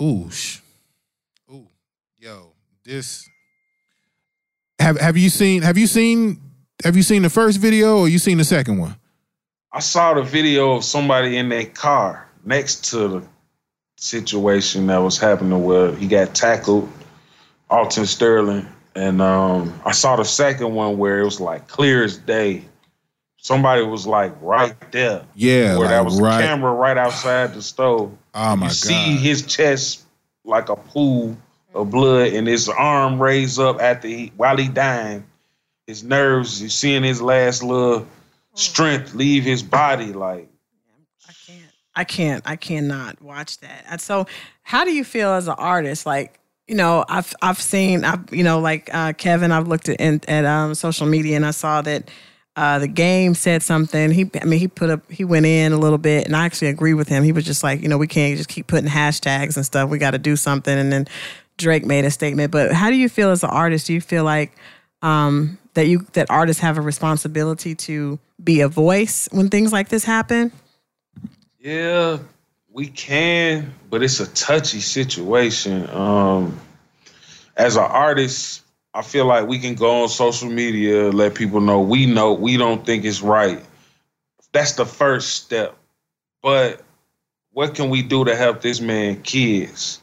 [0.00, 0.58] Ooh, sh-
[1.52, 1.68] ooh,
[2.18, 2.52] yo,
[2.84, 3.28] this.
[4.78, 6.40] Have Have you seen Have you seen
[6.84, 8.96] Have you seen the first video or you seen the second one?
[9.72, 13.22] I saw the video of somebody in their car next to the
[13.96, 16.88] situation that was happening where he got tackled,
[17.68, 18.66] Alton Sterling.
[18.96, 22.64] And um, I saw the second one where it was like clear as day.
[23.36, 25.24] Somebody was like right there.
[25.34, 28.16] Yeah, Where that was right- a camera right outside the stove.
[28.34, 28.72] Oh my you god!
[28.72, 30.04] see his chest
[30.44, 31.36] like a pool
[31.74, 35.24] of blood and his arm raised up after he while he dying.
[35.88, 38.06] His nerves, you seeing his last little
[38.54, 40.48] strength leave his body like
[41.28, 41.72] I can't.
[41.96, 42.42] I can't.
[42.46, 43.84] I cannot watch that.
[43.88, 44.26] And so,
[44.62, 46.06] how do you feel as an artist?
[46.06, 49.52] Like, you know, I've I've seen, I've you know, like uh, Kevin.
[49.52, 52.10] I've looked at in, at um, social media and I saw that
[52.56, 54.10] uh, the game said something.
[54.10, 56.68] He, I mean, he put up, he went in a little bit, and I actually
[56.68, 57.22] agree with him.
[57.22, 59.88] He was just like, you know, we can't just keep putting hashtags and stuff.
[59.88, 60.76] We got to do something.
[60.76, 61.06] And then
[61.58, 62.50] Drake made a statement.
[62.50, 63.86] But how do you feel as an artist?
[63.86, 64.52] Do you feel like
[65.00, 69.88] um, that you that artists have a responsibility to be a voice when things like
[69.88, 70.52] this happen?
[71.58, 72.18] Yeah,
[72.72, 75.88] we can, but it's a touchy situation.
[75.90, 76.58] Um,
[77.56, 78.62] as an artist,
[78.94, 82.56] I feel like we can go on social media, let people know we know we
[82.56, 83.62] don't think it's right.
[84.52, 85.76] That's the first step.
[86.42, 86.80] But
[87.52, 90.00] what can we do to help this man kids?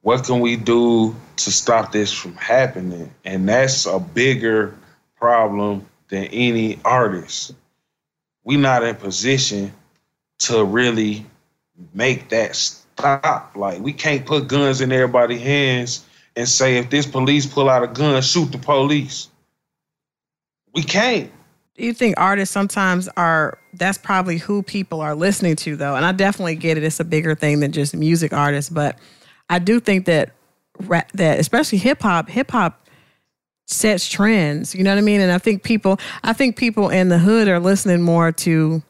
[0.00, 3.12] What can we do to stop this from happening?
[3.24, 4.74] And that's a bigger
[5.18, 7.54] problem than any artist.
[8.44, 9.72] We not in position
[10.40, 11.26] to really
[11.94, 13.52] make that stop.
[13.54, 16.04] Like we can't put guns in everybody's hands
[16.36, 19.28] and say if this police pull out a gun, shoot the police.
[20.74, 21.30] We can't.
[21.76, 26.04] Do you think artists sometimes are that's probably who people are listening to though and
[26.04, 28.98] i definitely get it it's a bigger thing than just music artists but
[29.50, 30.30] i do think that
[31.14, 32.87] that especially hip-hop hip-hop
[33.70, 37.08] sets trends you know what i mean and i think people i think people in
[37.10, 38.82] the hood are listening more to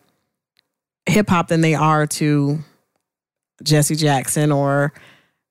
[1.06, 2.58] hip-hop than they are to
[3.62, 4.92] jesse jackson or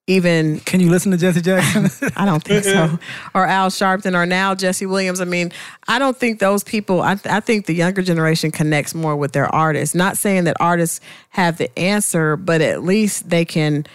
[0.09, 2.09] even Can you listen to Jesse Jackson?
[2.15, 2.97] I don't think so.
[3.35, 5.19] Or Al Sharpton or now Jesse Williams.
[5.19, 5.51] I mean,
[5.89, 9.53] I don't think those people, I, I think the younger generation connects more with their
[9.53, 9.93] artists.
[9.93, 13.85] Not saying that artists have the answer, but at least they can,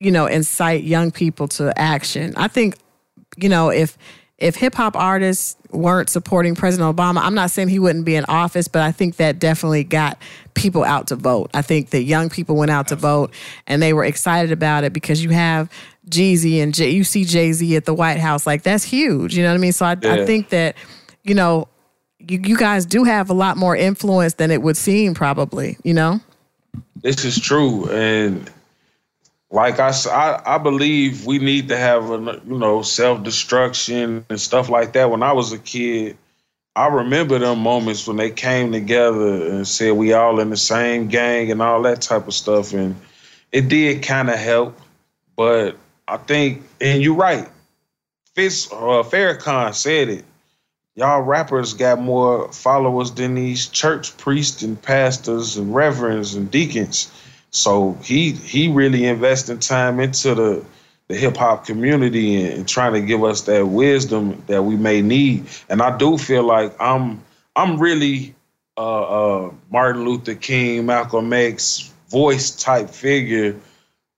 [0.00, 2.32] you know, incite young people to action.
[2.38, 2.78] I think
[3.36, 3.96] you know, if
[4.42, 8.24] if hip hop artists weren't supporting President Obama, I'm not saying he wouldn't be in
[8.26, 10.20] office, but I think that definitely got
[10.54, 11.50] people out to vote.
[11.54, 13.32] I think that young people went out to vote
[13.66, 15.70] and they were excited about it because you have
[16.08, 18.46] Jeezy and J- you see Jay Z at the White House.
[18.46, 19.36] Like that's huge.
[19.36, 19.72] You know what I mean?
[19.72, 20.76] So I, I think that,
[21.22, 21.68] you know,
[22.18, 25.94] you, you guys do have a lot more influence than it would seem, probably, you
[25.94, 26.20] know?
[26.96, 28.48] This is true, and
[29.52, 29.92] like I
[30.46, 35.10] I believe we need to have a you know self destruction and stuff like that.
[35.10, 36.16] When I was a kid,
[36.74, 41.08] I remember them moments when they came together and said we all in the same
[41.08, 42.96] gang and all that type of stuff, and
[43.52, 44.80] it did kind of help.
[45.36, 45.76] But
[46.08, 47.46] I think, and you're right,
[48.34, 50.24] Fitz uh, Farrakhan said it.
[50.94, 57.10] Y'all rappers got more followers than these church priests and pastors and reverends and deacons.
[57.52, 60.64] So he he really investing time into the
[61.08, 65.02] the hip hop community and, and trying to give us that wisdom that we may
[65.02, 65.46] need.
[65.68, 67.22] And I do feel like I'm
[67.54, 68.34] I'm really
[68.78, 69.02] uh,
[69.44, 73.54] uh, Martin Luther King, Malcolm X voice type figure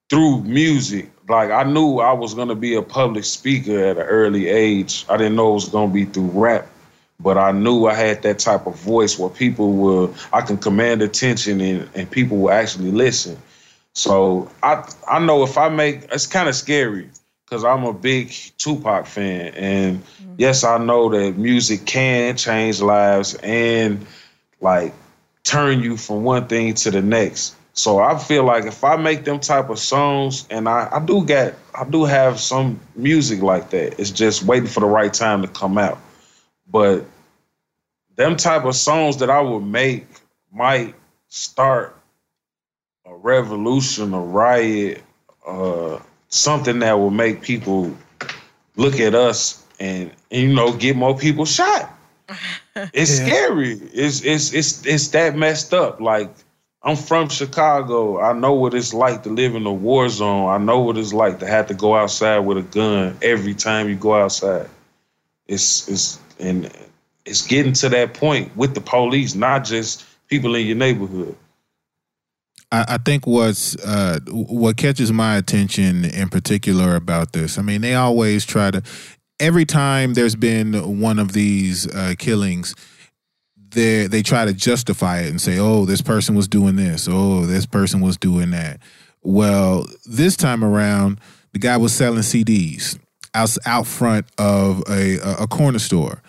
[0.09, 1.11] through music.
[1.27, 5.05] Like I knew I was gonna be a public speaker at an early age.
[5.09, 6.67] I didn't know it was gonna be through rap,
[7.19, 11.01] but I knew I had that type of voice where people will I can command
[11.01, 13.37] attention and, and people will actually listen.
[13.93, 17.09] So I I know if I make it's kind of scary
[17.45, 20.33] because I'm a big Tupac fan, and mm-hmm.
[20.37, 24.05] yes, I know that music can change lives and
[24.61, 24.93] like
[25.43, 27.55] turn you from one thing to the next.
[27.73, 31.25] So I feel like if I make them type of songs, and I, I do
[31.25, 33.99] get, I do have some music like that.
[33.99, 35.99] It's just waiting for the right time to come out.
[36.75, 37.05] But
[38.17, 40.07] them type of songs that I would make
[40.53, 40.95] might
[41.29, 41.97] start
[43.05, 45.03] a revolution, a riot,
[45.47, 47.95] uh, something that will make people
[48.75, 51.91] look at us and, and you know get more people shot.
[52.93, 53.13] It's Yeah.
[53.13, 53.73] scary.
[53.93, 55.99] It's it's it's it's that messed up.
[56.01, 56.31] Like
[56.83, 58.19] I'm from Chicago.
[58.21, 60.49] I know what it's like to live in a war zone.
[60.49, 63.89] I know what it's like to have to go outside with a gun every time
[63.89, 64.69] you go outside.
[65.47, 66.71] It's it's and
[67.25, 71.35] it's getting to that point with the police, not just people in your neighborhood.
[72.71, 77.57] I, think what's uh, what catches my attention in particular about this.
[77.57, 78.81] I mean, they always try to.
[79.39, 82.75] Every time there's been one of these uh, killings,
[83.69, 87.07] they they try to justify it and say, "Oh, this person was doing this.
[87.09, 88.79] Oh, this person was doing that."
[89.21, 91.19] Well, this time around,
[91.53, 92.99] the guy was selling CDs
[93.33, 96.21] out out front of a, a corner store.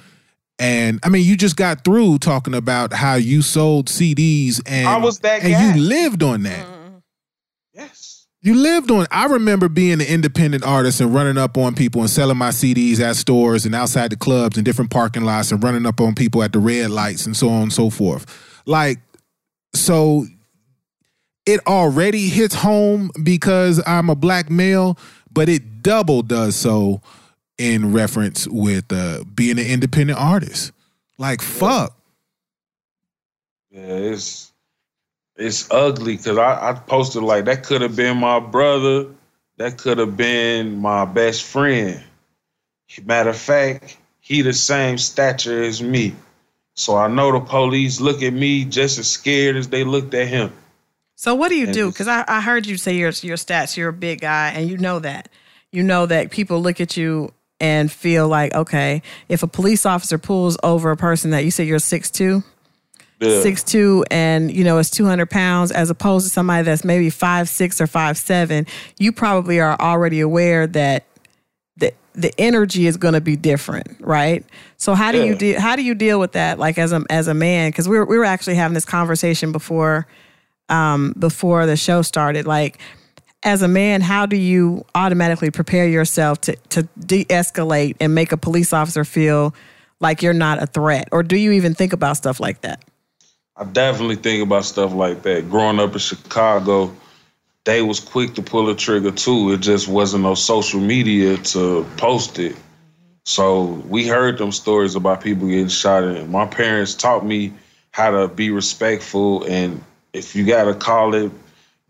[0.59, 4.97] And I mean, you just got through talking about how you sold CDs and I
[4.97, 5.75] was that and guy.
[5.75, 6.66] you lived on that.
[6.66, 6.97] Mm-hmm.
[7.75, 8.27] Yes.
[8.40, 9.07] You lived on.
[9.11, 13.01] I remember being an independent artist and running up on people and selling my CDs
[13.01, 16.42] at stores and outside the clubs and different parking lots and running up on people
[16.42, 18.25] at the red lights and so on and so forth.
[18.64, 18.99] Like,
[19.75, 20.25] so
[21.45, 24.97] it already hits home because I'm a black male,
[25.31, 27.03] but it double does so
[27.59, 30.73] in reference with uh, being an independent artist.
[31.19, 31.97] Like, fuck.
[33.71, 34.53] Yeah, it's
[35.37, 39.07] it's ugly because I, I posted like that could have been my brother,
[39.59, 42.03] that could have been my best friend.
[43.05, 46.14] Matter of fact, he the same stature as me.
[46.75, 50.29] So I know the police look at me just as scared as they looked at
[50.29, 50.53] him.
[51.16, 51.90] So what do you And do?
[51.90, 53.77] Because I, I heard you say your your stats.
[53.77, 55.31] You're a big guy, and you know that.
[55.73, 60.19] You know that people look at you and feel like, okay, if a police officer
[60.19, 62.42] pulls over a person that you say you're six two,
[63.21, 63.40] Yeah.
[63.40, 67.09] six two, and you know it's two hundred pounds, as opposed to somebody that's maybe
[67.11, 68.66] five six or five seven,
[68.99, 71.05] you probably are already aware that
[71.79, 74.45] the the energy is going to be different, right?
[74.79, 75.38] So how do you Yeah.
[75.38, 75.61] deal?
[75.61, 77.71] How do you deal with that, like as a as a man?
[77.71, 80.07] Because we were we were actually having this conversation before
[80.69, 82.45] um, before the show started.
[82.47, 82.79] Like,
[83.42, 88.37] as a man, how do you automatically prepare yourself to to de-escalate and make a
[88.37, 89.55] police officer feel
[90.01, 92.85] like you're not a threat, or do you even think about stuff like that?
[93.56, 95.48] I definitely think about stuff like that.
[95.48, 96.94] Growing up in Chicago,
[97.65, 99.52] they was quick to pull a trigger too.
[99.52, 102.56] It just wasn't no social media to post it.
[103.25, 107.52] So we heard them stories about people getting shot, and my parents taught me
[107.90, 109.44] how to be respectful.
[109.44, 109.83] And
[110.13, 111.33] if you gotta call it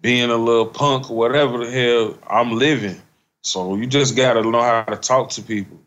[0.01, 3.01] being a little punk or whatever the hell, I'm living.
[3.43, 5.79] So you just gotta know how to talk to people.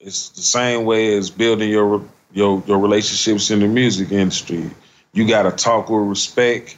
[0.00, 4.70] It's the same way as building your your your relationships in the music industry.
[5.12, 6.76] You gotta talk with respect.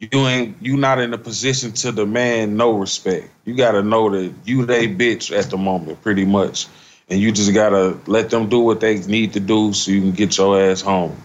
[0.00, 3.28] you ain't you not in a position to demand no respect.
[3.44, 6.68] You gotta know that you they bitch at the moment, pretty much.
[7.10, 10.12] And you just gotta let them do what they need to do so you can
[10.12, 11.16] get your ass home.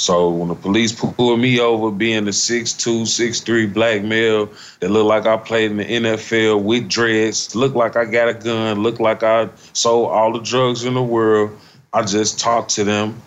[0.00, 4.48] So when the police pulled me over, being the 6'2", 6'3", black male
[4.80, 8.32] that looked like I played in the NFL with dreads, looked like I got a
[8.32, 11.50] gun, looked like I sold all the drugs in the world,
[11.92, 13.20] I just talked to them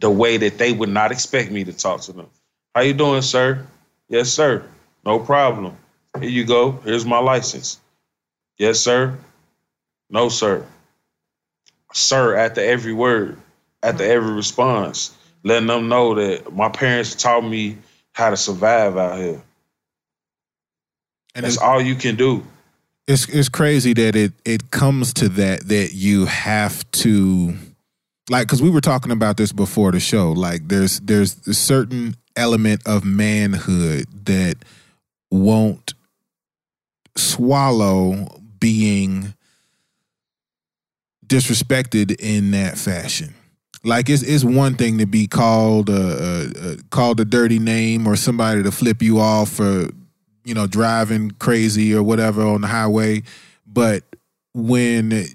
[0.00, 2.26] the way that they would not expect me to talk to them.
[2.74, 3.64] How you doing, sir?
[4.08, 4.68] Yes, sir.
[5.06, 5.76] No problem.
[6.18, 6.72] Here you go.
[6.82, 7.78] Here's my license.
[8.58, 9.16] Yes, sir.
[10.10, 10.66] No, sir.
[11.92, 13.38] Sir, after every word,
[13.84, 17.76] after every response, letting them know that my parents taught me
[18.12, 19.42] how to survive out here.
[21.34, 22.42] And That's it's, all you can do.
[23.06, 27.54] it's it's crazy that it it comes to that that you have to
[28.30, 30.32] like because we were talking about this before the show.
[30.32, 34.56] Like there's there's a certain element of manhood that
[35.30, 35.94] won't
[37.16, 39.34] swallow being
[41.26, 43.34] disrespected in that fashion.
[43.84, 48.06] Like it's it's one thing to be called a, a, a called a dirty name
[48.06, 49.90] or somebody to flip you off for
[50.44, 53.22] you know driving crazy or whatever on the highway,
[53.66, 54.02] but
[54.54, 55.26] when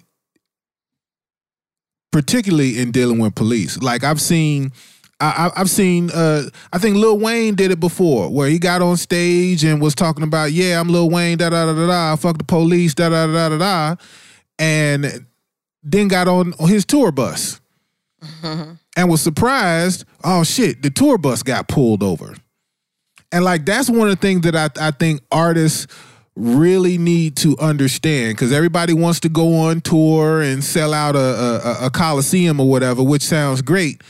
[2.12, 4.72] particularly in dealing with police, like I've seen.
[5.22, 6.10] I, I've seen.
[6.12, 9.94] Uh, I think Lil Wayne did it before, where he got on stage and was
[9.94, 12.16] talking about, "Yeah, I'm Lil Wayne, da da da da da.
[12.16, 13.96] Fuck the police, da da da da da,"
[14.58, 15.26] and
[15.84, 17.60] then got on his tour bus
[18.44, 20.06] and was surprised.
[20.24, 22.36] Oh shit, the tour bus got pulled over.
[23.32, 25.88] And like that's one of the things that I, I think artists
[26.36, 31.20] really need to understand because everybody wants to go on tour and sell out a,
[31.20, 34.02] a, a coliseum or whatever, which sounds great.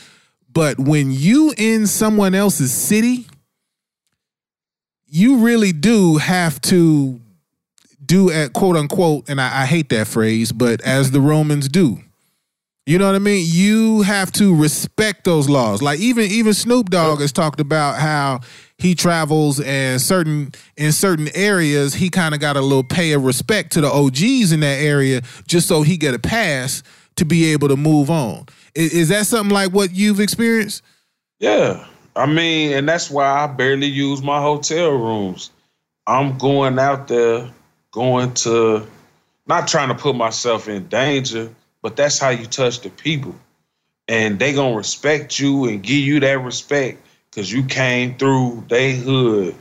[0.51, 3.28] But when you in someone else's city,
[5.07, 7.20] you really do have to
[8.03, 11.99] do at quote unquote, and I, I hate that phrase, but as the Romans do.
[12.90, 13.46] You know what I mean?
[13.48, 15.80] You have to respect those laws.
[15.80, 18.40] Like even even Snoop Dogg has talked about how
[18.80, 23.24] he travels and certain in certain areas he kind of got a little pay of
[23.26, 26.82] respect to the OGs in that area just so he get a pass
[27.18, 28.48] to be able to move on.
[28.74, 30.82] Is, is that something like what you've experienced?
[31.38, 31.86] Yeah.
[32.16, 35.52] I mean, and that's why I barely use my hotel rooms.
[36.08, 37.52] I'm going out there,
[37.92, 38.88] going to,
[39.46, 43.36] not trying to put myself in danger, but that's how you touch the people.
[44.08, 47.00] And they gonna respect you and give you that respect
[47.30, 49.56] because you came through they hood.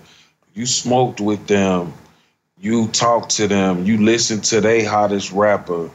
[0.54, 1.92] You smoked with them.
[2.60, 3.84] You talked to them.
[3.84, 5.90] You listened to their hottest rapper.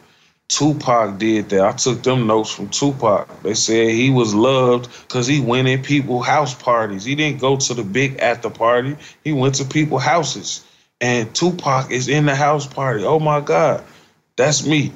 [0.48, 1.62] Tupac did that.
[1.62, 3.42] I took them notes from Tupac.
[3.42, 7.04] They said he was loved because he went in people house parties.
[7.04, 8.96] He didn't go to the big after party.
[9.24, 10.64] He went to people houses.
[11.02, 13.04] And Tupac is in the house party.
[13.04, 13.84] Oh my God.
[14.36, 14.92] That's me.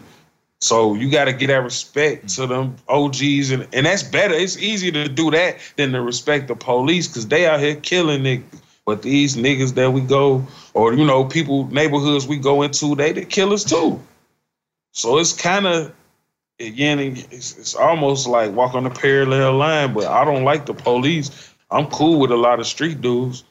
[0.60, 2.52] So you got to get that respect to mm-hmm.
[2.52, 4.34] them OGs, and, and that's better.
[4.34, 8.24] It's easier to do that than to respect the police because they out here killing
[8.24, 8.62] niggas.
[8.86, 13.12] But these niggas that we go, or you know, people neighborhoods we go into, they
[13.12, 14.02] the killers too.
[14.94, 15.94] So it's kind of
[16.60, 19.94] again, it's, it's almost like walking a parallel line.
[19.94, 21.54] But I don't like the police.
[21.70, 23.44] I'm cool with a lot of street dudes.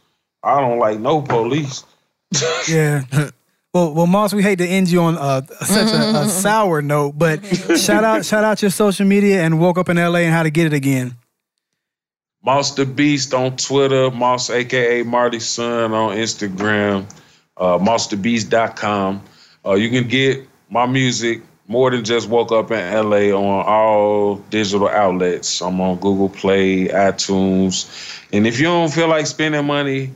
[0.42, 1.84] I don't like no police.
[2.68, 3.04] Yeah.
[3.77, 7.18] Well, well, Moss, we hate to end you on uh, such a, a sour note,
[7.18, 7.45] but
[7.79, 10.49] shout out, shout out your social media and woke up in LA and how to
[10.49, 11.14] get it again.
[12.43, 17.05] Moss Da Beast on Twitter, Moss aka Marty Son on Instagram,
[17.59, 19.22] uh, mossdabeast.com.
[19.66, 24.37] Uh, you can get my music more than just woke up in LA on all
[24.49, 25.61] digital outlets.
[25.61, 28.24] I'm on Google Play, iTunes.
[28.33, 30.12] And if you don't feel like spending money,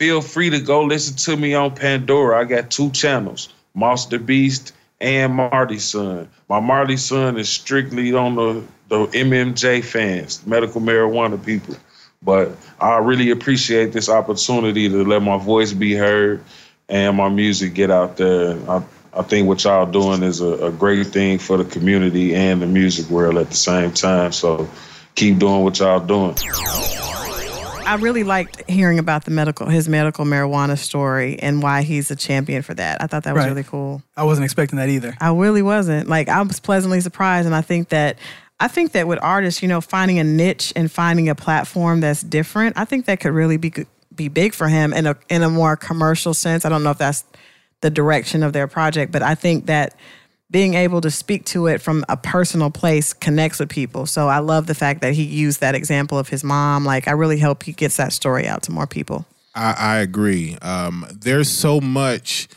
[0.00, 2.40] feel free to go listen to me on Pandora.
[2.40, 6.26] I got two channels, Moss Da Beast and Marty Son.
[6.48, 11.76] My Marty Son is strictly on the, the MMJ fans, medical marijuana people.
[12.22, 16.42] But I really appreciate this opportunity to let my voice be heard
[16.88, 18.58] and my music get out there.
[18.70, 18.82] I,
[19.12, 22.66] I think what y'all doing is a, a great thing for the community and the
[22.66, 24.32] music world at the same time.
[24.32, 24.66] So
[25.14, 26.36] keep doing what y'all doing.
[27.90, 32.16] I really liked hearing about the medical his medical marijuana story and why he's a
[32.16, 33.02] champion for that.
[33.02, 33.48] I thought that was Right.
[33.48, 34.00] really cool.
[34.16, 35.16] I wasn't expecting that either.
[35.20, 36.08] I really wasn't.
[36.08, 38.16] Like I was pleasantly surprised and I think that
[38.60, 42.20] I think that with artists, you know, finding a niche and finding a platform that's
[42.22, 43.72] different, I think that could really be
[44.14, 46.64] be big for him in a in a more commercial sense.
[46.64, 47.24] I don't know if that's
[47.80, 49.94] the direction of their project, but I think that
[50.50, 54.06] being able to speak to it from a personal place connects with people.
[54.06, 56.84] So I love the fact that he used that example of his mom.
[56.84, 59.26] Like I really hope he gets that story out to more people.
[59.54, 60.56] I, I agree.
[60.60, 62.48] Um, there's so much.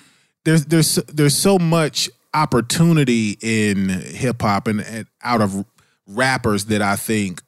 [0.44, 5.66] There's there's there's so much opportunity in hip hop and, and out of
[6.08, 7.42] rappers that I think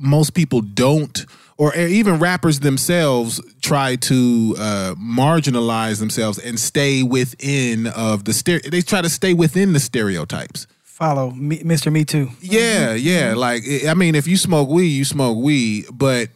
[0.00, 1.24] most people don't,
[1.56, 8.68] or even rappers themselves try to uh, marginalize themselves and stay within of the stere-
[8.70, 10.66] They try to stay within the stereotypes.
[10.82, 11.92] Follow me, Mr.
[11.92, 12.30] Me Too.
[12.40, 13.34] Yeah, yeah.
[13.36, 15.86] Like I mean, if you smoke weed, you smoke weed.
[15.92, 16.30] But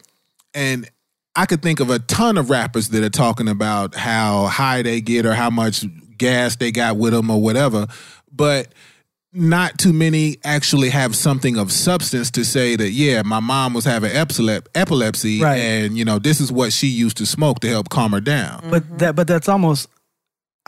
[0.53, 0.89] and
[1.35, 4.99] I could think of a ton of rappers that are talking about how high they
[4.99, 5.85] get or how much
[6.17, 7.87] gas they got with them or whatever.
[8.31, 8.73] But
[9.31, 13.85] not too many actually have something of substance to say that yeah my mom was
[13.85, 15.59] having epilep- epilepsy Right.
[15.59, 18.65] and you know this is what she used to smoke to help calm her down
[18.71, 18.97] But mm-hmm.
[18.97, 19.87] that but that's almost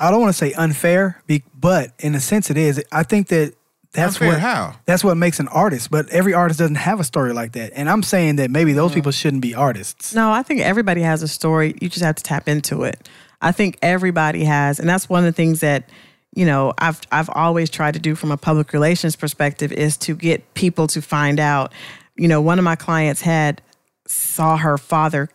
[0.01, 2.84] I don't want to say unfair, be, but in a sense it is.
[2.91, 3.53] I think that
[3.93, 4.76] that's Unfair what how?
[4.86, 5.91] that's what makes an artist.
[5.91, 7.74] But every artist doesn't have a story like that.
[7.76, 8.95] And I'm saying that maybe those mm-hmm.
[8.95, 10.16] people shouldn't be artists.
[10.16, 11.76] No, I think everybody has a story.
[11.82, 13.09] You just have to tap into it.
[13.41, 15.89] I think everybody has, and that's one of the things that
[16.34, 20.15] you know I've I've always tried to do from a public relations perspective is to
[20.15, 21.73] get people to find out.
[22.15, 23.61] You know, one of my clients had
[24.05, 25.29] saw her father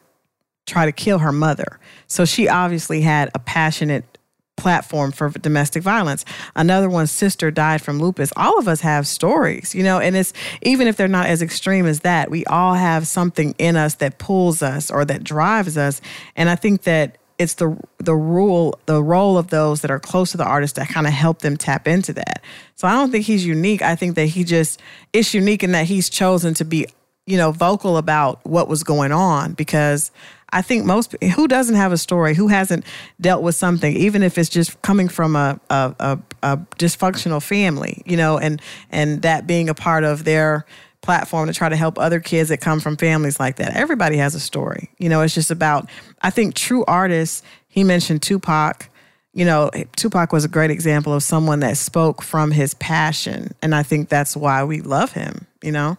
[0.66, 4.16] try to kill her mother, so she obviously had a passionate
[4.57, 6.24] platform for domestic violence.
[6.55, 8.32] Another one's sister died from lupus.
[8.36, 10.32] All of us have stories, you know, and it's
[10.62, 14.18] even if they're not as extreme as that, we all have something in us that
[14.18, 16.01] pulls us or that drives us.
[16.34, 20.30] And I think that it's the the rule the role of those that are close
[20.32, 22.43] to the artist to kind of help them tap into that.
[22.74, 23.82] So I don't think he's unique.
[23.82, 24.80] I think that he just
[25.12, 26.87] is unique in that he's chosen to be,
[27.26, 30.11] you know, vocal about what was going on because
[30.51, 32.84] I think most who doesn't have a story, who hasn't
[33.20, 38.03] dealt with something, even if it's just coming from a a, a, a dysfunctional family,
[38.07, 40.64] you know, and and that being a part of their
[41.03, 43.76] platform to try to help other kids that come from families like that.
[43.76, 45.22] Everybody has a story, you know.
[45.22, 45.88] It's just about
[46.22, 47.42] I think true artists.
[47.68, 48.88] He mentioned Tupac.
[49.32, 53.74] You know, Tupac was a great example of someone that spoke from his passion, and
[53.74, 55.47] I think that's why we love him.
[55.62, 55.99] You know.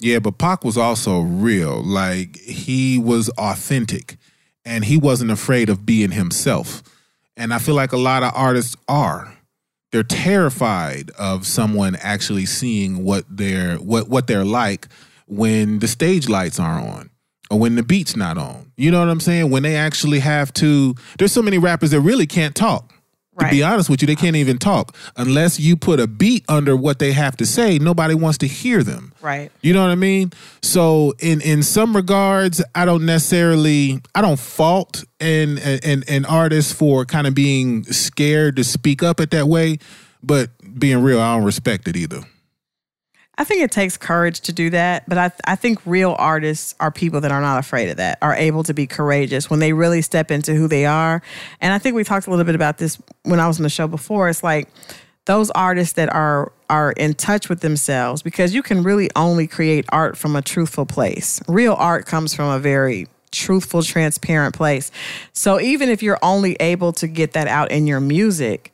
[0.00, 1.82] Yeah, but Pac was also real.
[1.82, 4.16] Like he was authentic
[4.64, 6.82] and he wasn't afraid of being himself.
[7.36, 9.37] And I feel like a lot of artists are.
[9.92, 14.88] They're terrified of someone actually seeing what they're what what they're like
[15.26, 17.10] when the stage lights aren't on
[17.50, 18.70] or when the beat's not on.
[18.76, 19.50] You know what I'm saying?
[19.50, 22.92] When they actually have to there's so many rappers that really can't talk.
[23.46, 26.76] To be honest with you, they can't even talk unless you put a beat under
[26.76, 27.78] what they have to say.
[27.78, 29.12] Nobody wants to hear them.
[29.20, 29.50] Right.
[29.62, 30.32] You know what I mean?
[30.62, 36.74] So in in some regards, I don't necessarily I don't fault an an, an artist
[36.74, 39.78] for kind of being scared to speak up at that way,
[40.22, 42.22] but being real, I don't respect it either.
[43.38, 46.90] I think it takes courage to do that, but I I think real artists are
[46.90, 50.02] people that are not afraid of that, are able to be courageous when they really
[50.02, 51.22] step into who they are.
[51.60, 53.70] And I think we talked a little bit about this when I was on the
[53.70, 54.28] show before.
[54.28, 54.68] It's like
[55.26, 59.84] those artists that are are in touch with themselves because you can really only create
[59.90, 61.40] art from a truthful place.
[61.46, 64.90] Real art comes from a very truthful, transparent place.
[65.32, 68.72] So even if you're only able to get that out in your music,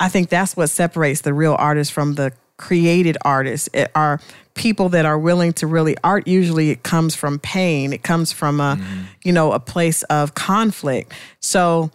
[0.00, 2.32] I think that's what separates the real artist from the
[2.62, 3.68] created artists.
[3.96, 4.20] Are
[4.54, 7.92] people that are willing to really art usually it comes from pain.
[7.92, 9.02] It comes from a mm-hmm.
[9.24, 11.12] you know a place of conflict.
[11.40, 11.90] So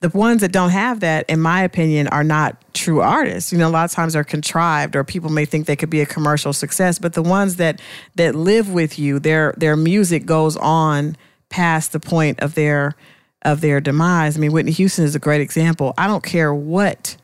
[0.00, 3.52] the ones that don't have that, in my opinion, are not true artists.
[3.52, 6.00] You know, a lot of times they're contrived, or people may think they could be
[6.00, 6.98] a commercial success.
[6.98, 7.80] But the ones that
[8.16, 11.16] that live with you, their their music goes on
[11.48, 12.94] past the point of their
[13.42, 14.36] of their demise.
[14.36, 15.94] I mean, Whitney Houston is a great example.
[15.96, 17.16] I don't care what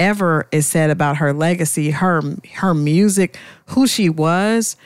[0.00, 2.22] ever is said about her legacy, her
[2.54, 3.36] her music,
[3.66, 4.76] who she was,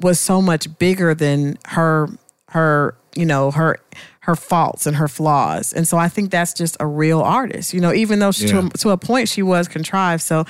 [0.00, 2.08] was so much bigger than her
[2.48, 3.76] her you know her
[4.20, 5.72] her faults and her flaws.
[5.74, 8.54] And so i think that's just a real artist you know even though she, to,
[8.54, 8.66] Yeah.
[8.72, 10.22] a, to a point she was contrived.
[10.22, 10.44] So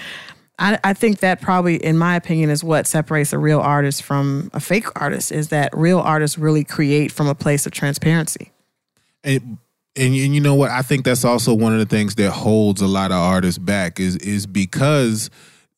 [0.58, 4.50] I, I think that probably in my opinion is what separates a real artist from
[4.52, 8.52] a fake artist is that real artists really create from a place of transparency.
[9.24, 9.58] And,
[9.97, 10.70] and and you know what?
[10.70, 14.01] I think that's also one of the things that holds a lot of artists back
[14.01, 15.30] is is because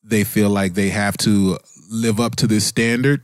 [0.03, 1.57] they feel like they have to
[1.89, 3.21] live up to this standard.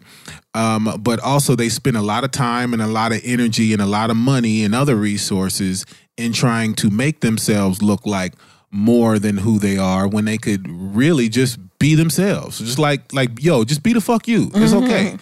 [0.53, 3.81] Um, but also they spend a lot of time and a lot of energy and
[3.81, 5.85] a lot of money and other resources
[6.17, 8.33] in trying to make themselves look like
[8.69, 12.59] more than who they are when they could really just be themselves.
[12.59, 14.51] Just like like yo, just be the fuck you.
[14.53, 15.17] It's okay.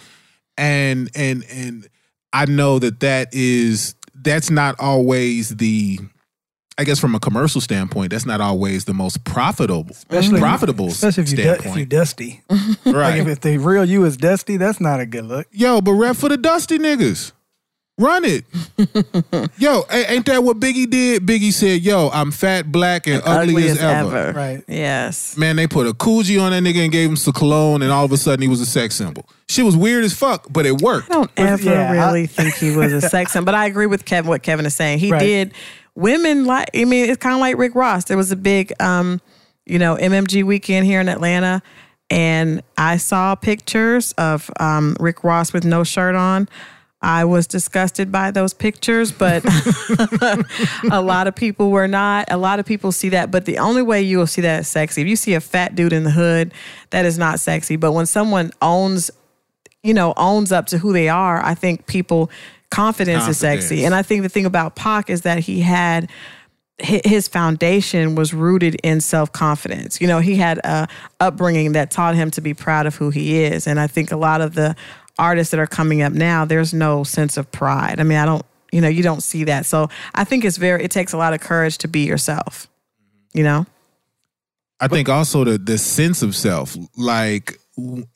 [0.58, 1.88] And and and
[2.32, 5.98] I know that that is that's not always the
[6.78, 9.94] I guess from a commercial standpoint, that's not always the most profitable
[10.38, 11.88] profitable especially if you du- if you standpoint.
[11.90, 12.42] dusty.
[12.48, 12.66] right.
[12.84, 15.46] Like if, if the real you is dusty, that's not a good look.
[15.50, 17.32] Yo, but rep for the dusty niggas.
[18.00, 18.44] Run it.
[19.58, 21.26] yo, ain't that what Biggie did?
[21.26, 24.32] Biggie said, yo, I'm fat, black, and, ugly, as, ever.
[24.32, 24.64] Right.
[24.66, 25.36] Yes.
[25.36, 28.06] Man, they put a Coogi on that nigga and gave him some cologne, and all
[28.06, 29.26] of a sudden he was a sex symbol.
[29.50, 31.10] Shit was weird as fuck, but it worked.
[31.10, 33.86] I don't ever yeah, I- really think he was a sex symbol, but I agree
[33.86, 34.30] with Kevin.
[34.30, 35.18] What Kevin is saying, he Right.
[35.20, 35.54] did.
[35.94, 36.70] Women like.
[36.74, 38.04] I mean, it's kind of like Rick Ross.
[38.04, 39.20] There was a big, um,
[39.66, 41.60] you know, MMG weekend here in Atlanta,
[42.08, 46.48] and I saw pictures of um, Rick Ross with no shirt on.
[47.02, 49.42] I was disgusted by those pictures, but
[50.90, 52.30] a lot of people were not.
[52.30, 54.68] A lot of people see that, but the only way you will see that as
[54.68, 56.52] sexy, if you see a fat dude in the hood,
[56.90, 57.76] that is not sexy.
[57.76, 59.10] But when someone owns
[59.82, 62.30] you know, owns up to who they are, I think people
[62.70, 63.84] confidence, is sexy.
[63.84, 66.10] And I think the thing about Pac is that he had
[66.78, 70.00] his foundation was rooted in self confidence.
[70.00, 70.88] You know, he had a
[71.18, 73.66] upbringing that taught him to be proud of who he is.
[73.66, 74.76] And I think a lot of the
[75.18, 78.00] artists that are coming up now, there's no sense of pride.
[78.00, 79.66] I mean, I don't, you know, you don't see that.
[79.66, 82.68] So I think it's very, it takes a lot of courage to be yourself.
[83.32, 83.66] You know,
[84.80, 87.60] I think also the the sense of self, like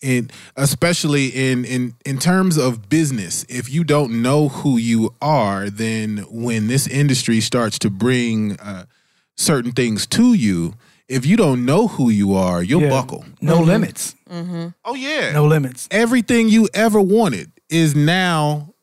[0.03, 5.71] in especially in in in terms of business, if you don't know who you are,
[5.71, 8.87] then when this industry starts to bring uh,
[9.37, 10.75] certain things to you,
[11.09, 12.91] if you don't know who you are, you'll Yeah.
[12.91, 13.25] buckle.
[13.41, 13.67] No mm-hmm.
[13.67, 14.15] limits.
[14.31, 14.69] Mm-hmm.
[14.85, 15.89] Oh yeah, No limits.
[15.91, 18.75] everything you ever wanted is now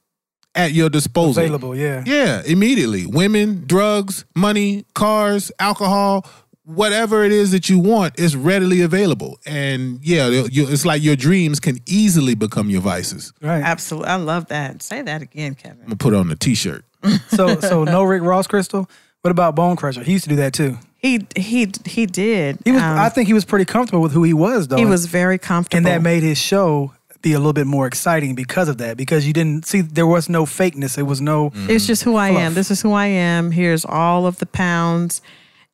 [0.55, 1.41] at your disposal.
[1.43, 2.03] Available, yeah.
[2.05, 3.05] Yeah, immediately.
[3.05, 6.25] Women, drugs, money, cars, alcohol,
[6.65, 9.39] whatever it is that you want is readily available.
[9.45, 13.33] And yeah, you- it's like your dreams can easily become your vices.
[13.41, 13.63] Right.
[13.63, 14.09] absolutely.
[14.09, 14.81] I love that.
[14.83, 15.79] Say that again, Kevin.
[15.81, 16.85] I'm gonna put on a t-shirt.
[17.29, 18.87] So so no Rick Ross Crystal.
[19.21, 20.03] What about Bone Crusher?
[20.03, 20.77] He used to do that too.
[21.01, 22.59] He, he, he did.
[22.63, 24.77] He was Um, I think he was pretty comfortable with who he was though.
[24.77, 25.77] he was very comfortable.
[25.77, 26.93] and that made his show
[27.23, 28.97] be a little bit more exciting because of that.
[28.97, 30.97] Because you didn't see there was no fakeness.
[30.97, 32.53] It was no It's just who I am.
[32.53, 33.51] This is who I am.
[33.51, 35.21] Here's all of the pounds,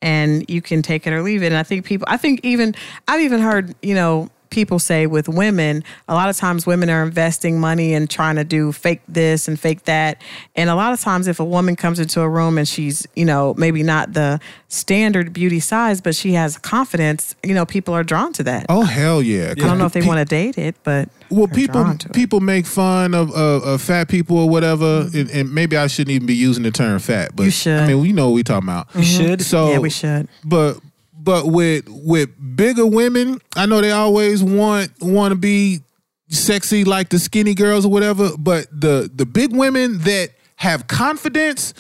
[0.01, 1.47] and you can take it or leave it.
[1.47, 2.75] And I think people, I think even,
[3.07, 7.03] I've even heard, you know, people say with women, a lot of times women are
[7.03, 10.21] investing money and trying to do fake this and fake that.
[10.55, 13.25] And a lot of times, if a woman comes into a room and she's, you
[13.25, 14.39] know, maybe not the
[14.69, 18.65] standard beauty size, but she has confidence, you know, people are drawn to that.
[18.69, 19.51] Oh hell yeah!
[19.51, 22.13] I don't know if they want to date it, but Well, people drawn to it.
[22.13, 25.17] people make fun of, of, of fat people or whatever, mm-hmm.
[25.17, 27.79] and, and maybe I shouldn't even be using the term fat, but You should.
[27.79, 28.87] I mean, we know what we talking about.
[28.93, 29.25] you mm-hmm.
[29.25, 29.41] should.
[29.41, 30.27] So yeah, we should.
[30.43, 30.79] but
[31.27, 35.81] but with with bigger women, I know they always want want to be
[36.29, 38.29] sexy like the skinny girls or whatever.
[38.37, 41.73] But the the big women that have confidence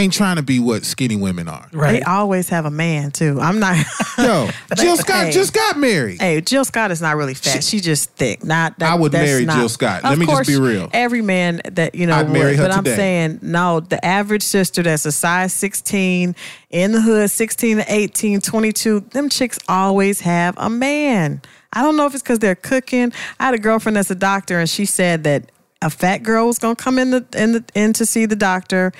[0.00, 1.68] ain't trying to be what skinny women are.
[1.72, 1.92] Right.
[1.92, 3.38] They always have a man too.
[3.40, 3.76] I'm not.
[4.18, 5.32] Yo, Jill Scott hey.
[5.32, 6.20] just got married.
[6.20, 7.62] Hey, Jill Scott is not really fat.
[7.62, 8.44] She's just thick.
[8.44, 8.78] Not.
[8.78, 10.02] That, I would that's marry not- Jill Scott.
[10.02, 10.88] Let Of me just be real.
[10.92, 13.80] Every man that you know I'd would, marry her but I'm saying no.
[13.80, 16.34] The average sister that's a size 16
[16.70, 19.00] in the hood, 16 to 18, 22.
[19.00, 21.42] Them chicks always have a man.
[21.72, 23.12] I don't know if it's because they're cooking.
[23.38, 25.50] I had a girlfriend that's a doctor, and she said that
[25.82, 28.92] a fat girl was gonna come in the in the in to see the doctor,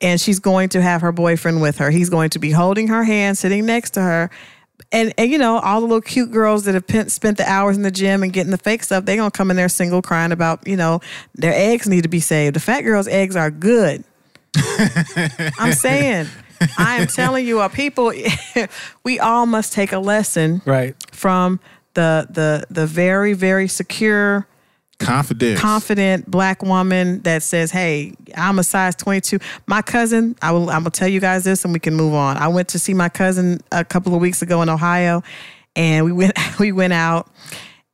[0.00, 1.90] and she's going to have her boyfriend with her.
[1.90, 4.30] He's going to be holding her hand, sitting next to her.
[4.90, 7.76] And, and you know all the little cute girls that have pen, spent the hours
[7.76, 10.32] in the gym and getting the fake stuff they're gonna come in there single crying
[10.32, 11.00] about you know
[11.34, 14.02] their eggs need to be saved the fat girls eggs are good
[15.58, 16.26] i'm saying
[16.76, 18.12] i am telling you uh, people
[19.04, 20.94] we all must take a lesson Right.
[21.12, 21.60] from
[21.94, 24.46] the the the very very secure
[24.98, 25.60] Confidence.
[25.60, 30.70] confident black woman that says, "Hey, I'm a size 22." My cousin, I will.
[30.70, 32.36] I'm gonna tell you guys this, and we can move on.
[32.36, 35.22] I went to see my cousin a couple of weeks ago in Ohio,
[35.74, 37.28] and we went we went out.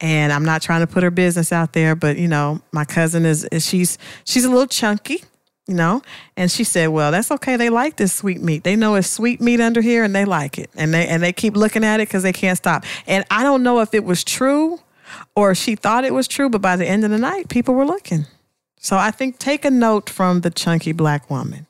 [0.03, 3.27] And I'm not trying to put her business out there, but you know, my cousin
[3.27, 5.23] is she's she's a little chunky,
[5.67, 6.03] you know,
[6.39, 7.57] and she said, "Well, that's okay.
[7.57, 8.65] They like this sweet meat.
[8.65, 11.33] They know it's sweet meat under here, and they like it, and they and they
[11.33, 14.25] keep looking at it because they can't stop." And I don't know if it was
[14.25, 14.81] true
[15.35, 17.87] or she thought it was true, but by the end of the night, people were
[17.87, 18.27] looking.
[18.79, 21.67] So I think take a note from the chunky black woman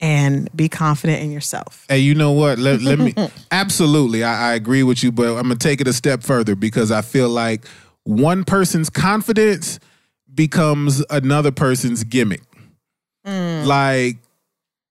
[0.00, 1.84] and be confident in yourself.
[1.88, 2.58] Hey, you know what?
[2.58, 3.14] Let, let me
[3.50, 4.24] absolutely.
[4.24, 7.02] I, I agree with you, but I'm gonna take it a step further because I
[7.02, 7.66] feel like
[8.04, 9.78] one person's confidence
[10.34, 12.42] becomes another person's gimmick.
[13.26, 13.66] Mm.
[13.66, 14.16] Like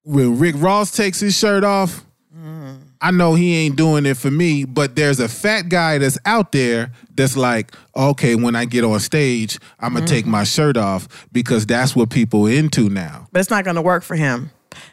[0.04, 2.06] when Rick Ross takes his shirt off,
[2.36, 2.78] mm.
[3.02, 6.52] I know he ain't doing it for me, but there's a fat guy that's out
[6.52, 10.14] there that's like, okay, when I get on stage, I'm gonna mm-hmm.
[10.14, 13.28] take my shirt off because that's what people into now.
[13.32, 14.52] But it's not to work for him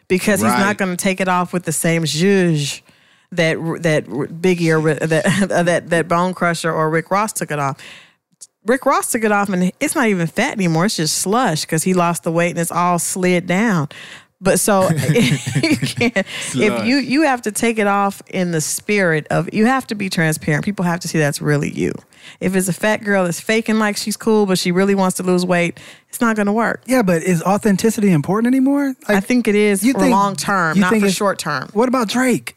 [0.09, 2.81] because he's not to take it off with the same zhuzh
[3.33, 7.59] that that Biggie or that uh, that that Bone Crusher or Rick Ross took it
[7.59, 7.81] off.
[8.65, 10.87] Rick Ross took it off, and it's not even fat anymore.
[10.87, 13.89] It's just slush because he lost the weight and it's all slid down.
[14.41, 16.17] But so you can't,
[16.55, 19.95] if you you have to take it off in the spirit of you have to
[19.95, 20.65] be transparent.
[20.65, 21.93] People have to see that's really you.
[22.41, 25.23] If it's a fat girl that's faking like she's cool, but she really wants to
[25.23, 25.79] lose weight,
[26.09, 26.83] it's not going to work.
[26.87, 28.95] Yeah, but is authenticity important anymore?
[29.09, 31.39] I think it is you for think- long term, you not think for it's- short
[31.39, 31.69] term.
[31.73, 32.56] What about Drake?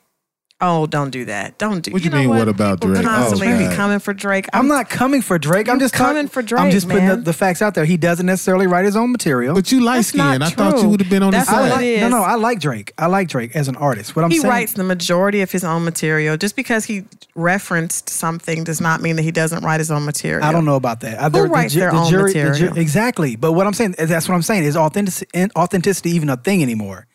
[0.62, 1.58] Oh, don't do that.
[1.58, 1.92] Don't do.
[1.92, 3.06] What you know mean, what about People Drake?
[3.06, 3.76] Oh, Constantly be God.
[3.78, 4.46] coming for Drake.
[4.52, 5.70] I'm not coming for Drake.
[5.70, 7.24] I'm just coming talk- for Drake, I'm just putting the, man.
[7.24, 7.86] the facts out there.
[7.86, 9.56] He doesn't necessarily write his own material.
[9.56, 10.44] But you light That's not skinned.
[10.44, 12.02] I thought you would have been on That's the what I it side.
[12.02, 12.92] like, no, no, I like Drake.
[12.98, 14.18] I like Drake as an artist.
[14.18, 16.36] What I'm He saying, writes the majority of his own material.
[16.36, 17.06] Just because he
[17.36, 20.44] referenced something does not mean that he doesn't write his own material.
[20.46, 21.22] I don't know about that.
[21.22, 22.78] I, Who writes their own the material?
[22.78, 23.38] exactly.
[23.38, 24.66] But what I'm saying, that's what I'm saying.
[24.66, 27.08] Is authenticity, authenticity even a thing anymore?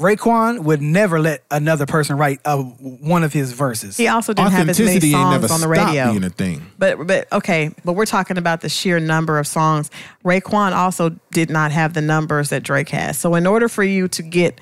[0.00, 3.96] Raekwon would never let another person write uh, one of his verses.
[3.96, 6.12] He also didn't have as many songs on the radio.
[6.12, 6.70] being a thing.
[6.78, 9.90] But but okay, but we're talking about the sheer number of songs.
[10.24, 13.18] Raekwon also did not have the numbers that Drake has.
[13.18, 14.60] So in order for you to get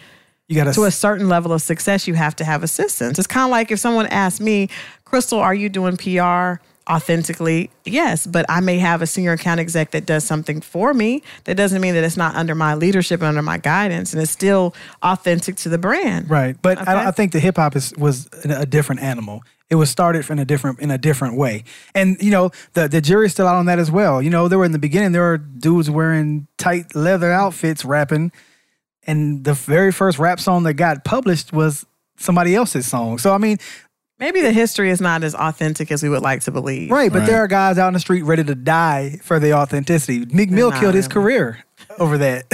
[0.48, 3.18] you gotta, to a certain level of success, you have to have assistance.
[3.18, 4.70] It's kind of like if someone asked me,
[5.04, 7.70] Crystal, are you doing PR authentically?
[7.84, 11.22] Yes, but I may have a senior account exec that does something for me.
[11.44, 14.30] That doesn't mean that it's not under my leadership and under my guidance, and it's
[14.32, 16.30] still authentic to the brand.
[16.30, 17.06] Right, but I, Okay.
[17.08, 19.42] I think the hip hop is was a different animal.
[19.68, 21.64] It was started in a different in a different way,
[21.94, 24.22] and you know the the jury's still out on that as well.
[24.22, 28.30] You know, there were in the beginning there were dudes wearing tight leather outfits rapping,
[29.08, 31.84] and the very first rap song that got published was
[32.16, 33.18] somebody else's song.
[33.18, 33.58] So I mean,
[34.18, 36.90] Maybe the history is not as authentic as we would like to believe.
[36.90, 37.26] right, but Right.
[37.26, 40.24] there are guys out in the street ready to die for the authenticity.
[40.32, 41.12] Meek Mill not killed his really.
[41.14, 41.58] career
[41.98, 42.44] over that.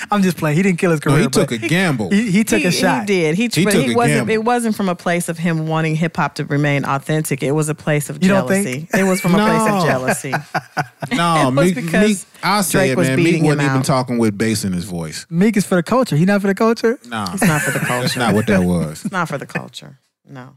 [0.10, 0.56] I'm just playing.
[0.56, 2.10] He didn't kill his No, he took a gamble.
[2.10, 3.00] He, he took he, a shot.
[3.02, 3.34] He did.
[3.36, 4.16] He, He but took he a wasn't.
[4.18, 4.32] gamble.
[4.34, 7.42] It wasn't from a place of him wanting hip hop to remain authentic.
[7.42, 8.80] It was a place of You don't jealousy.
[8.86, 8.94] think?
[8.94, 10.30] It was from a place of jealousy.
[11.14, 13.16] no, It was Meek, because Meek, I'll say Drake it, was man.
[13.16, 13.84] Meek beating him wasn't even out.
[13.84, 15.26] talking with bass in his voice.
[15.30, 16.16] Meek is for the culture.
[16.16, 16.98] He not for the culture.
[17.06, 18.02] No, It's not for the culture.
[18.02, 19.04] that's not what that was.
[19.04, 19.98] It's not for the culture.
[20.28, 20.56] No,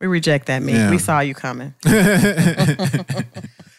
[0.00, 0.62] we reject that.
[0.62, 0.72] Me.
[0.72, 0.90] Yeah.
[0.90, 1.74] We saw you coming.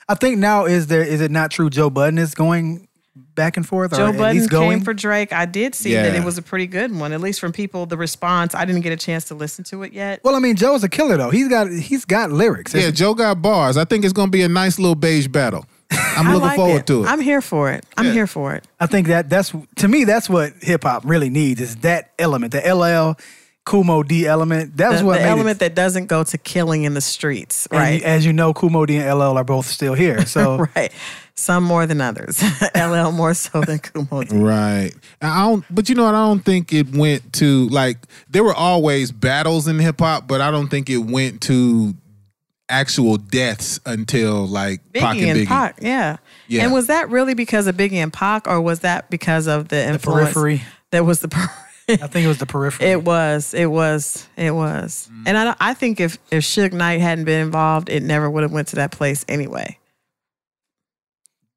[0.10, 1.70] I think now is there is it not true?
[1.70, 2.88] Joe Budden is going
[3.36, 4.70] back and forth, or Joe at Budden least going.
[4.80, 5.32] came for Drake.
[5.34, 7.86] I did see that it was a pretty good one, at least from people.
[7.86, 8.54] The response.
[8.56, 10.20] I didn't get a chance to listen to it yet.
[10.24, 11.30] well, I mean, Joe's a killer though.
[11.30, 12.74] He's got he's got lyrics.
[12.74, 13.78] yeah, Joe got bars.
[13.78, 15.66] I think it's gonna be a nice little beige battle.
[15.92, 16.88] I'm looking like forward it.
[16.88, 17.08] to it.
[17.08, 17.86] I'm here for it.
[17.98, 18.14] I'm Yeah.
[18.14, 18.66] here for it.
[18.80, 22.52] I think that that's to me that's what hip hop really needs is that element,
[22.52, 23.16] the LL
[23.66, 24.76] Kool Moe Dee element.
[24.78, 25.60] That was The, what the made element it.
[25.60, 28.02] that doesn't go to killing in the streets, and right?
[28.04, 30.26] As you know, Kool Moe Dee and LL are both still here.
[30.26, 30.92] So right.
[31.36, 32.44] Some more than others.
[32.76, 34.24] LL more so than Kumo.
[34.24, 34.36] D.
[34.38, 34.92] Right.
[35.22, 36.14] I don't but you know what?
[36.14, 37.98] I don't think it went to like
[38.30, 41.96] there were always battles in hip hop, but I don't think it went to
[42.70, 45.48] actual deaths until like Pac Biggie and and Biggie.
[45.48, 46.18] Pac, yeah.
[46.48, 46.64] Yeah.
[46.64, 49.84] And was that really because of Biggie and Pac, or was that because of the
[49.88, 50.26] influence?
[50.34, 50.62] periphery.
[50.92, 51.28] That was the.
[51.30, 51.50] per-
[51.90, 52.88] I think it was the periphery.
[52.88, 53.54] It was.
[53.54, 54.28] It was.
[54.38, 55.10] It was.
[55.12, 55.24] Mm.
[55.28, 58.52] And I, I think if if Suge Knight hadn't been involved, it never would have
[58.52, 59.78] went to that place anyway.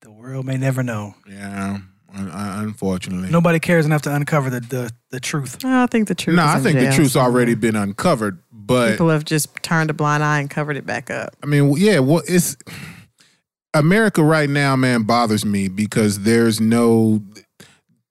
[0.02, 1.14] the world may never know.
[1.28, 1.78] Yeah.
[2.14, 3.30] un- un- Unfortunately.
[3.30, 5.64] Nobody cares enough to uncover the the, the truth.
[5.64, 6.36] I think the truth.
[6.36, 9.90] No, is I in think the truth's already been uncovered, but People have just turned
[9.90, 11.36] a blind eye and covered it back up.
[11.42, 12.56] I mean, yeah, well, it's
[13.74, 17.22] America right now, man, bothers me because there's no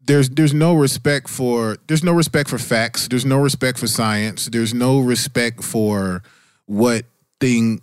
[0.06, 4.48] there's there's no respect for there's no respect for facts, there's no respect for science,
[4.48, 6.24] there's no respect for
[6.66, 7.06] what
[7.40, 7.82] things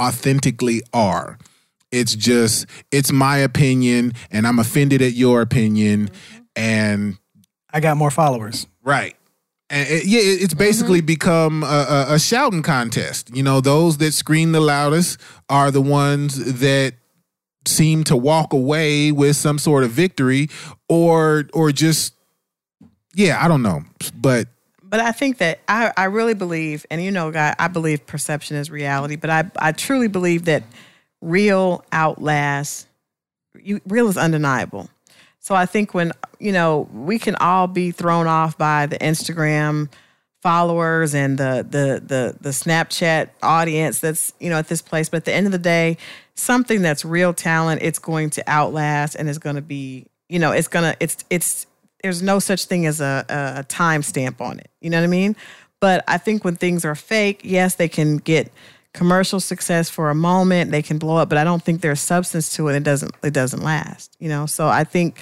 [0.00, 1.38] authentically are.
[1.90, 6.42] It's just it's my opinion and I'm offended at your opinion mm-hmm.
[6.56, 7.18] and
[7.72, 8.66] I got more followers.
[8.82, 9.16] Right.
[9.70, 11.06] And it, yeah, it's basically mm-hmm.
[11.06, 13.34] become a, a, a shouting contest.
[13.34, 16.94] You know, those that scream the loudest are the ones that
[17.66, 20.48] seem to walk away with some sort of victory,
[20.88, 22.14] or or just
[23.14, 23.82] yeah, I don't know,
[24.14, 24.48] but
[24.82, 28.56] But I think that I, I really believe, and you know, guy, I believe perception
[28.56, 29.16] is reality.
[29.16, 30.62] But I, I truly believe that
[31.20, 32.86] real outlasts.
[33.60, 34.88] You, real is undeniable.
[35.40, 39.88] So I think when you know we can all be thrown off by the Instagram
[40.44, 45.16] followers and the the the the Snapchat audience that's you know at this place, but
[45.16, 45.96] at the end of the day,
[46.34, 50.52] something that's real talent, it's going to outlast and it's going to be you know
[50.52, 51.66] it's gonna it's it's
[52.02, 53.24] there's no such thing as a,
[53.56, 54.68] a, time stamp on it.
[54.82, 55.34] You know what I mean?
[55.80, 58.52] But I think when things are fake, yes, they can get
[58.92, 62.54] commercial success for a moment, they can blow up, but I don't think there's substance
[62.56, 62.76] to it.
[62.76, 64.14] It doesn't it doesn't last.
[64.20, 65.18] You know, so I think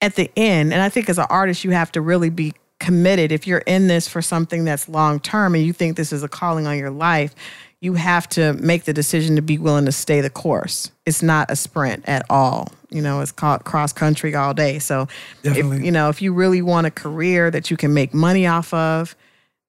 [0.00, 3.32] at the end, and I think as an artist, you have to really be committed.
[3.32, 6.28] If you're in this for something that's long term and you think this is a
[6.28, 7.34] calling on your life,
[7.80, 10.90] you have to make the decision to be willing to stay the course.
[11.04, 12.68] It's not a sprint at all.
[12.90, 14.78] You know, it's called cross country all day.
[14.78, 15.08] So,
[15.42, 18.72] if, you know, if you really want a career that you can make money off
[18.72, 19.14] of,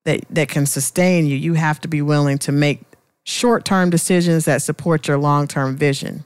[0.06, 2.82] that that can sustain you, you have to be willing to make
[3.24, 6.24] short term decisions that support your long term vision.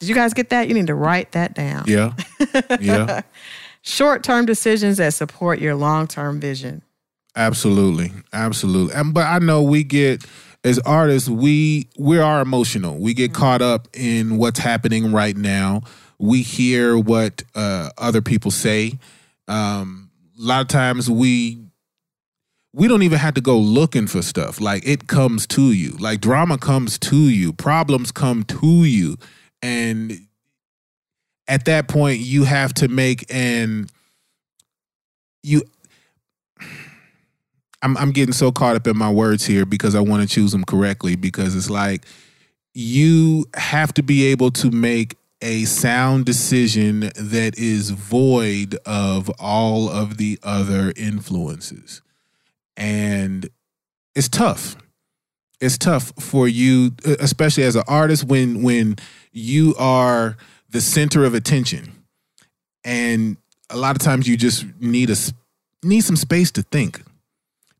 [0.00, 0.68] Did you guys get that?
[0.68, 1.84] You need to write that down.
[1.86, 2.12] Yeah.
[2.80, 3.22] Yeah.
[3.82, 6.82] Short term decisions that support your long term vision.
[7.34, 8.94] Absolutely, absolutely.
[8.94, 10.24] And but I know we get
[10.64, 12.98] as artists, we we are emotional.
[12.98, 15.82] We get caught up in what's happening right now.
[16.18, 18.98] We hear what uh, other people say.
[19.48, 21.58] Um, a lot of times we
[22.72, 24.60] we don't even have to go looking for stuff.
[24.60, 25.92] Like it comes to you.
[25.92, 27.52] Like drama comes to you.
[27.52, 29.16] Problems come to you,
[29.60, 30.28] and
[31.48, 33.88] at that point, you have to make an
[35.42, 35.62] you
[37.82, 40.52] I'm I'm getting so caught up in my words here because I want to choose
[40.52, 42.06] them correctly because it's like
[42.74, 49.90] you have to be able to make a sound decision that is void of all
[49.90, 52.00] of the other influences.
[52.76, 53.48] And
[54.14, 54.76] it's tough.
[55.60, 58.96] It's tough for you especially as an artist when when
[59.32, 60.36] you are
[60.72, 61.92] the center of attention.
[62.84, 63.36] And
[63.70, 65.16] a lot of times you just need a
[65.82, 67.02] need some space to think.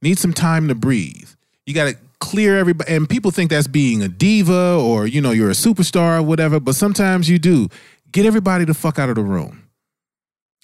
[0.01, 1.31] Need some time to breathe.
[1.67, 5.33] You got to clear everybody and people think that's being a diva or you know
[5.33, 7.69] you're a superstar or whatever but sometimes you do.
[8.13, 9.69] Get everybody the fuck out of the room.